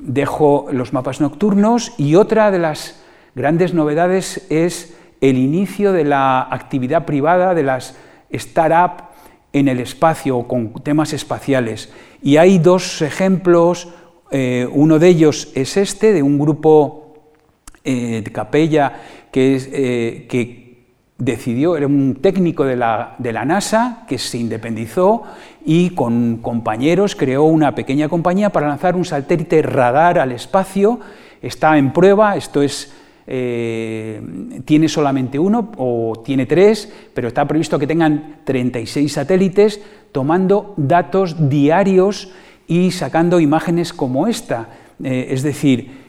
[0.00, 3.02] dejo los mapas nocturnos y otra de las
[3.34, 7.96] grandes novedades es el inicio de la actividad privada de las
[8.32, 9.04] startups
[9.52, 11.92] en el espacio con temas espaciales.
[12.22, 13.88] Y hay dos ejemplos,
[14.30, 17.14] eh, uno de ellos es este, de un grupo
[17.84, 19.00] eh, de Capella
[19.32, 20.67] que, es, eh, que,
[21.18, 25.24] decidió, era un técnico de la, de la, NASA que se independizó
[25.64, 31.00] y con compañeros creó una pequeña compañía para lanzar un satélite radar al espacio.
[31.42, 32.92] Está en prueba, esto es
[33.30, 34.22] eh,
[34.64, 41.50] tiene solamente uno o tiene tres, pero está previsto que tengan 36 satélites tomando datos
[41.50, 42.32] diarios
[42.66, 44.70] y sacando imágenes como esta.
[45.04, 46.07] Eh, es decir,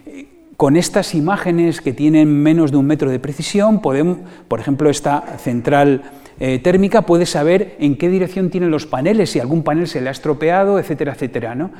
[0.59, 4.17] con estas imágenes que tienen menos de un metro de precisión, podemos,
[4.49, 6.01] por ejemplo, esta central
[6.37, 10.09] eh, térmica puede saber en qué dirección tienen los paneles, si algún panel se le
[10.09, 11.55] ha estropeado, etcétera, etcétera.
[11.55, 11.71] ¿no?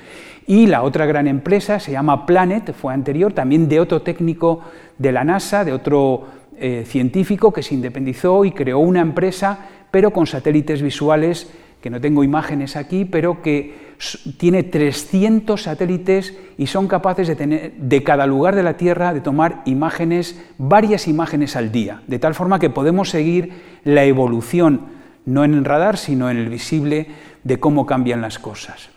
[0.47, 4.61] Y la otra gran empresa se llama Planet, fue anterior, también de otro técnico
[4.97, 6.27] de la NASA, de otro
[6.57, 9.59] eh, científico que se independizó y creó una empresa,
[9.91, 11.51] pero con satélites visuales,
[11.81, 13.88] que no tengo imágenes aquí, pero que
[14.37, 19.19] tiene 300 satélites y son capaces de tener de cada lugar de la Tierra de
[19.19, 24.87] tomar imágenes, varias imágenes al día, de tal forma que podemos seguir la evolución,
[25.25, 27.07] no en el radar, sino en el visible,
[27.43, 28.89] de cómo cambian las cosas.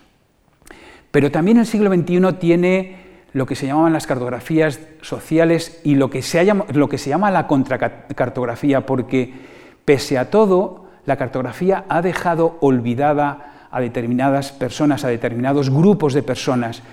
[1.11, 6.09] Pero también el siglo XXI tiene lo que se llamaban las cartografías sociales y lo
[6.09, 9.33] que se, lo que se llama la contracartografía, porque
[9.85, 16.23] pese a todo, la cartografía ha dejado olvidada a determinadas personas, a determinados grupos de
[16.23, 16.83] personas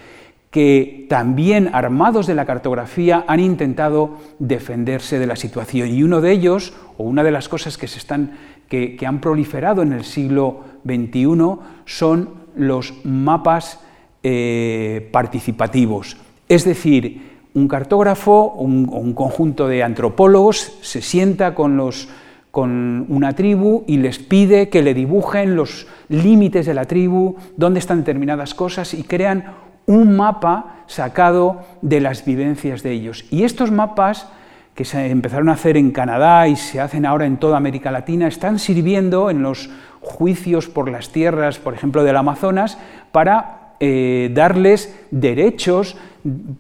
[0.50, 5.90] que también armados de la cartografía han intentado defenderse de la situación.
[5.90, 8.32] Y uno de ellos, o una de las cosas que, se están,
[8.68, 13.78] que, que han proliferado en el siglo XXI, son los mapas
[14.22, 16.16] eh, participativos.
[16.48, 22.08] Es decir, un cartógrafo o un, conjunto de antropólogos se sienta con, los,
[22.50, 27.78] con una tribu y les pide que le dibujen los límites de la tribu, dónde
[27.78, 29.54] están determinadas cosas y crean
[29.86, 33.24] un mapa sacado de las vivencias de ellos.
[33.30, 34.28] Y estos mapas
[34.74, 38.28] que se empezaron a hacer en Canadá y se hacen ahora en toda América Latina,
[38.28, 39.70] están sirviendo en los
[40.00, 42.78] juicios por las tierras, por ejemplo, del Amazonas,
[43.12, 45.96] para eh, darles derechos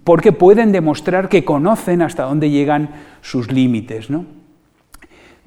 [0.04, 4.08] porque pueden demostrar que conocen hasta dónde llegan sus límites.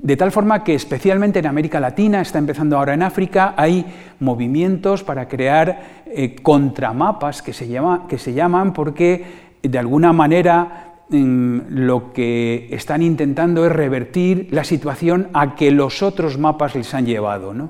[0.04, 3.86] De tal forma que especialmente en América Latina, está empezando ahora en África, hay
[4.20, 9.24] movimientos para crear eh, contramapas que se, llama, que se llaman porque
[9.64, 16.04] de alguna manera mm, lo que están intentando es revertir la situación a que los
[16.04, 17.54] otros mapas les han llevado.
[17.54, 17.70] ¿no?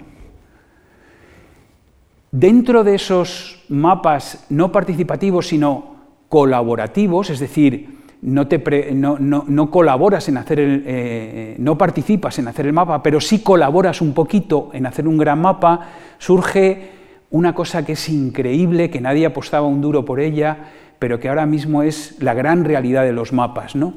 [2.32, 5.98] Dentro de esos mapas no participativos, sino
[6.30, 13.04] colaborativos, es decir, no, colaboras en hacer el, eh, no participas en hacer el mapa,
[13.04, 16.92] pero sí colaboras un poquito en hacer un gran mapa, surge
[17.32, 20.58] una cosa que es increíble, que nadie apostaba un duro por ella,
[21.00, 23.76] pero que ahora mismo es la gran realidad de los mapas.
[23.76, 23.94] ¿no?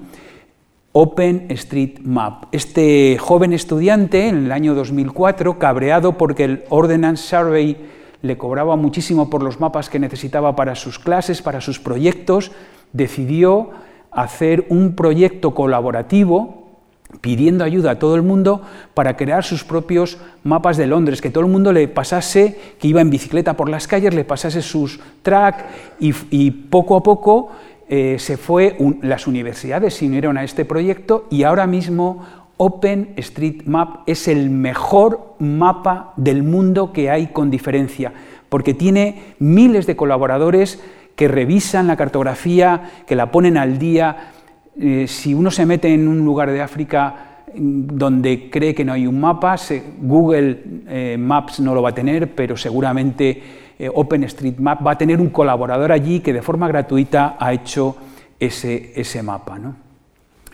[0.93, 2.47] Open Street Map.
[2.53, 7.77] Este joven estudiante, en el año 2004, cabreado porque el Ordnance Survey
[8.22, 12.51] le cobraba muchísimo por los mapas que necesitaba para sus clases, para sus proyectos,
[12.93, 13.70] decidió
[14.17, 16.67] hacer un proyecto colaborativo
[17.21, 18.62] pidiendo ayuda a todo el mundo
[18.95, 23.01] para crear sus propios mapas de Londres, que todo el mundo le pasase, que iba
[23.01, 25.67] en bicicleta por las calles, le pasase sus track
[26.01, 27.51] y, poco a poco
[27.89, 32.25] eh, se fue, las universidades se unieron a este proyecto y ahora mismo
[32.57, 38.12] OpenStreetMap es el mejor mapa del mundo que hay con diferencia,
[38.49, 40.81] porque tiene miles de colaboradores
[41.17, 44.33] que revisan la cartografía, que la ponen al día.
[44.79, 48.93] Eh, si uno se mete en un lugar de África mm, donde cree que no
[48.93, 49.57] hay un mapa,
[49.99, 53.43] Google eh, Maps no lo va a tener, pero seguramente
[53.79, 57.97] eh, OpenStreetMap va a tener un colaborador allí que de forma gratuita ha hecho
[58.39, 59.59] ese, ese mapa.
[59.59, 59.75] ¿no?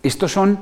[0.04, 0.58] Estos son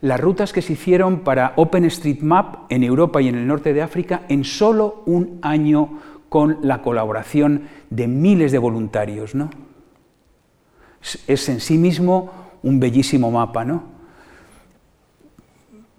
[0.00, 4.22] las rutas que se hicieron para OpenStreetMap en Europa y en el norte de África
[4.28, 5.98] en solo un año
[6.30, 9.34] con la colaboración de miles de voluntarios.
[9.34, 9.50] ¿no?
[11.26, 12.30] Es en sí mismo
[12.62, 13.66] un bellísimo mapa.
[13.66, 13.84] ¿no?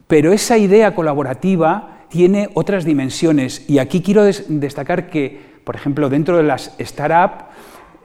[0.07, 6.37] Pero esa idea colaborativa tiene otras dimensiones y aquí quiero destacar que por ejemplo, dentro
[6.37, 7.45] de las startups,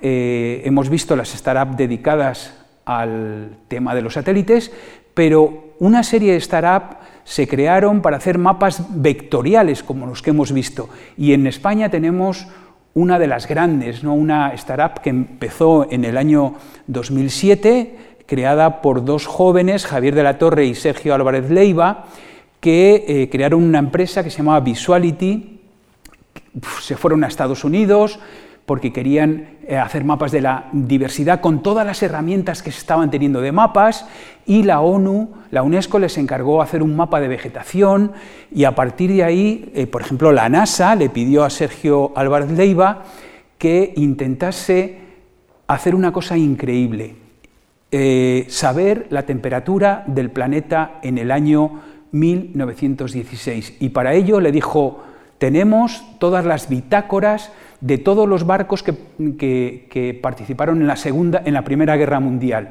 [0.03, 2.55] eh, hemos visto las startups dedicadas
[2.85, 4.70] al tema de los satélites,
[5.14, 6.97] pero una serie de startups
[7.27, 10.89] se crearon para hacer mapas vectoriales, como los que hemos visto.
[11.18, 12.47] Y en España tenemos
[12.95, 14.14] una de las grandes, ¿no?
[14.14, 16.55] una startup que empezó en el año
[16.87, 17.97] 2007,
[18.27, 22.05] creada por dos jóvenes, Javier de la Torre y Sergio Álvarez Leiva,
[22.61, 25.61] que eh, crearon una empresa que se llamaba Visuality,
[26.81, 28.20] se fueron a Estados Unidos
[28.66, 33.10] porque querían eh, hacer mapas de la diversidad con todas las herramientas que se estaban
[33.10, 34.06] teniendo de mapas
[34.44, 38.12] y la ONU, la UNESCO les encargó hacer un mapa de vegetación
[38.52, 42.50] y a partir de ahí, eh, por ejemplo, la NASA le pidió a Sergio Álvarez
[42.50, 43.04] Leiva
[43.56, 44.98] que intentase
[45.68, 47.14] hacer una cosa increíble,
[47.92, 55.02] eh, saber la temperatura del planeta en el año 1916 y para ello le dijo
[55.38, 57.52] tenemos todas las bitácoras
[57.87, 62.70] de todos los barcos que, participaron en la, segunda, en la Primera Guerra Mundial,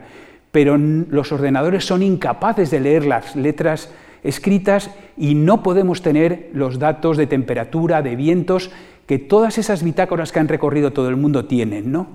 [0.52, 3.90] pero los ordenadores son incapaces de leer las letras
[4.24, 8.72] escritas y no podemos tener los datos de temperatura, de vientos,
[9.06, 11.92] que todas esas bitácoras que han recorrido todo el mundo tienen.
[11.92, 12.08] ¿no?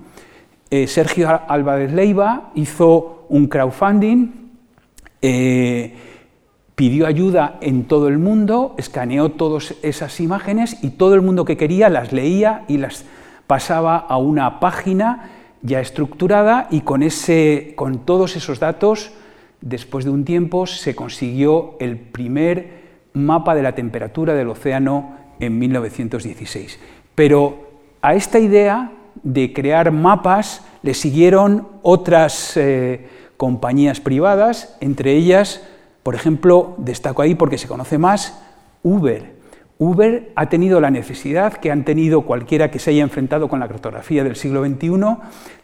[0.69, 4.31] Eh, Sergio Álvarez Leiva hizo un crowdfunding.
[5.23, 5.95] Eh,
[6.81, 11.55] pidió ayuda en todo el mundo, escaneó todas esas imágenes y todo el mundo que
[11.55, 13.05] quería las leía y las
[13.45, 15.29] pasaba a una página
[15.61, 19.11] ya estructurada y con, ese, con todos esos datos,
[19.61, 22.81] después de un tiempo, se consiguió el primer
[23.13, 26.79] mapa de la temperatura del océano en 1916.
[27.13, 27.59] Pero
[28.01, 33.07] a esta idea de crear mapas le siguieron otras eh,
[33.37, 35.61] compañías privadas, entre ellas
[36.03, 38.41] por ejemplo, destaco ahí porque se conoce más
[38.83, 39.41] Uber.
[39.77, 43.67] Uber ha tenido la necesidad que han tenido cualquiera que se haya enfrentado con la
[43.67, 44.91] cartografía del siglo XXI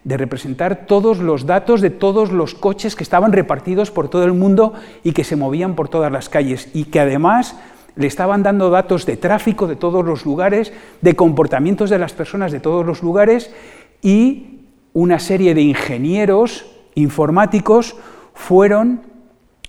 [0.03, 4.33] de representar todos los datos de todos los coches que estaban repartidos por todo el
[4.33, 4.73] mundo
[5.03, 7.57] y que se movían por todas las calles y que además
[7.95, 12.51] le estaban dando datos de tráfico de todos los lugares, de comportamientos de las personas
[12.51, 13.51] de todos los lugares
[14.01, 14.61] y
[14.93, 16.65] una serie de ingenieros
[16.95, 17.95] informáticos
[18.33, 19.01] fueron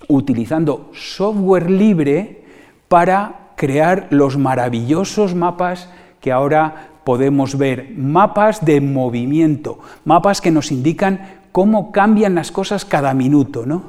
[0.09, 2.43] utilizando software libre
[2.89, 5.89] para crear los maravillosos mapas
[6.19, 12.85] que ahora podemos ver, mapas de movimiento, mapas que nos indican cómo cambian las cosas
[12.85, 13.65] cada minuto.
[13.65, 13.83] ¿no?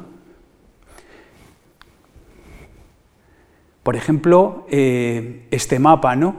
[3.83, 6.37] Por ejemplo, eh, este mapa ¿no?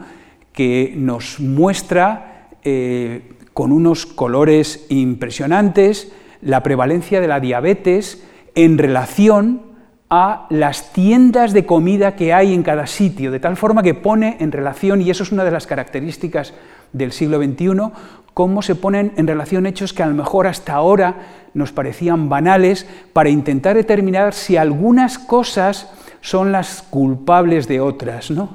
[0.54, 6.12] que nos muestra eh, con unos colores impresionantes
[6.42, 8.24] la prevalencia de la diabetes
[8.56, 9.71] en relación
[10.14, 14.36] a las tiendas de comida que hay en cada sitio, de tal forma que pone
[14.42, 16.54] en relación, y eso es una de las características
[16.92, 17.94] del siglo XXI,
[18.34, 21.16] cómo se ponen en relación hechos que a lo mejor hasta ahora
[21.54, 25.90] nos parecían banales para intentar determinar si algunas cosas
[26.20, 28.32] son las culpables de otras.
[28.32, 28.50] ¿no?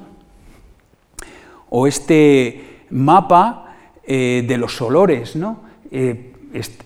[1.71, 5.61] O este mapa eh, de los olores, ¿no?
[5.91, 6.33] Eh,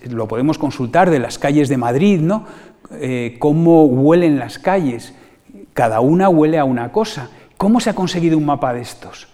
[0.09, 2.45] lo podemos consultar de las calles de Madrid, ¿no?
[2.93, 5.13] Eh, cómo huelen las calles.
[5.73, 7.29] Cada una huele a una cosa.
[7.57, 9.27] ¿Cómo se ha conseguido un mapa de estos?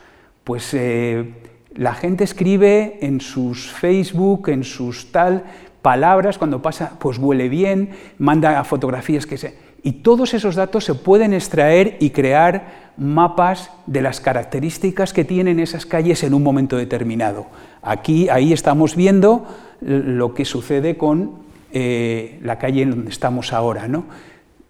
[0.43, 1.33] Pues eh,
[1.75, 5.43] la gente escribe en sus Facebook, en sus tal,
[5.81, 9.55] palabras, cuando pasa, pues huele bien, manda fotografías que se...
[9.83, 15.59] Y todos esos datos se pueden extraer y crear mapas de las características que tienen
[15.59, 17.45] esas calles en un momento determinado.
[17.81, 19.45] Aquí, ahí estamos viendo
[19.79, 23.87] lo que sucede con eh, la calle en donde estamos ahora.
[23.87, 24.05] ¿no?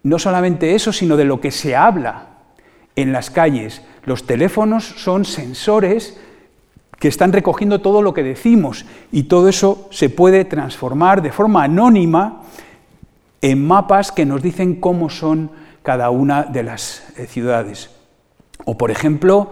[0.08, 2.28] no solamente eso, sino de lo que se habla
[2.96, 3.82] en las calles.
[4.06, 6.18] Los teléfonos son sensores
[6.98, 11.64] que están recogiendo todo lo que decimos y todo eso se puede transformar de forma
[11.64, 12.44] anónima
[13.42, 15.52] en mapas que nos dicen cómo son
[15.84, 17.92] cada una de las eh, ciudades.
[18.64, 19.52] O, por ejemplo,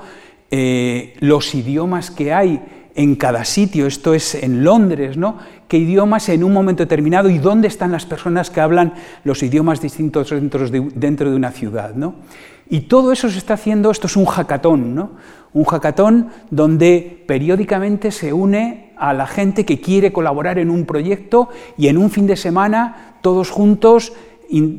[0.51, 2.61] eh, los idiomas que hay
[2.95, 5.37] en cada sitio, esto es en Londres, ¿no?
[5.67, 8.93] ¿Qué idiomas en un momento determinado y dónde están las personas que hablan
[9.25, 12.15] los idiomas distintos dentro de, una ciudad, ¿no?
[12.69, 15.11] Y todo eso se está haciendo, esto es un hackathon, ¿no?
[15.53, 21.49] Un hackathon donde periódicamente se une a la gente que quiere colaborar en un proyecto
[21.77, 24.13] y en un fin de semana todos juntos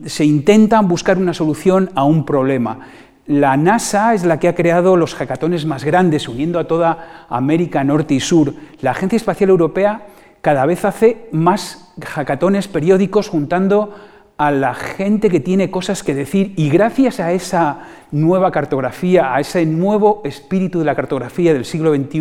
[0.06, 2.78] se intentan buscar una solución a un problema.
[3.26, 7.82] La NASA es la que ha creado los hackatones más grandes, uniendo a toda América
[7.82, 8.54] Norte y Sur.
[8.80, 10.06] La Agencia Espacial Europea
[10.42, 13.92] cada vez hace más hackatones periódicos juntando
[14.38, 19.40] a la gente que tiene cosas que decir y gracias a esa nueva cartografía, a
[19.40, 22.20] ese nuevo espíritu de la cartografía del siglo XXI,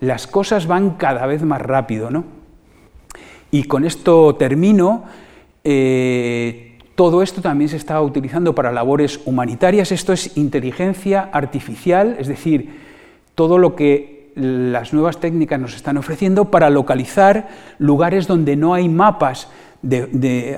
[0.00, 2.10] las cosas van cada vez más rápido.
[2.10, 2.24] ¿no?
[3.52, 5.04] Y con esto termino.
[5.62, 9.92] Eh, todo esto también se está utilizando para labores humanitarias.
[9.92, 12.80] Esto es inteligencia artificial, es decir,
[13.34, 18.88] todo lo que las nuevas técnicas nos están ofreciendo para localizar lugares donde no hay
[18.88, 19.48] mapas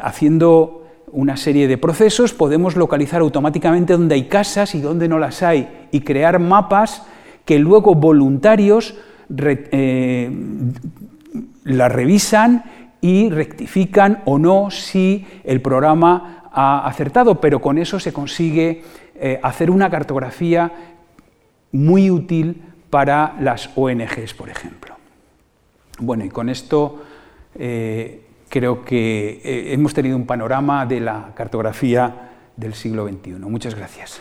[0.02, 5.42] haciendo una serie de procesos, podemos localizar automáticamente dónde hay casas y dónde no las
[5.42, 7.02] hay y crear mapas
[7.44, 8.94] que luego voluntarios
[9.38, 10.30] eh,
[11.64, 12.64] las revisan
[13.00, 18.82] y rectifican o no si el programa ha acertado, pero con eso se consigue
[19.14, 20.72] eh, hacer una cartografía
[21.72, 24.96] muy útil para las ONGs, por ejemplo.
[25.98, 27.02] Bueno, y con esto
[27.54, 33.32] eh, creo que eh, hemos tenido un panorama de la cartografía del siglo XXI.
[33.40, 34.20] Muchas gracias.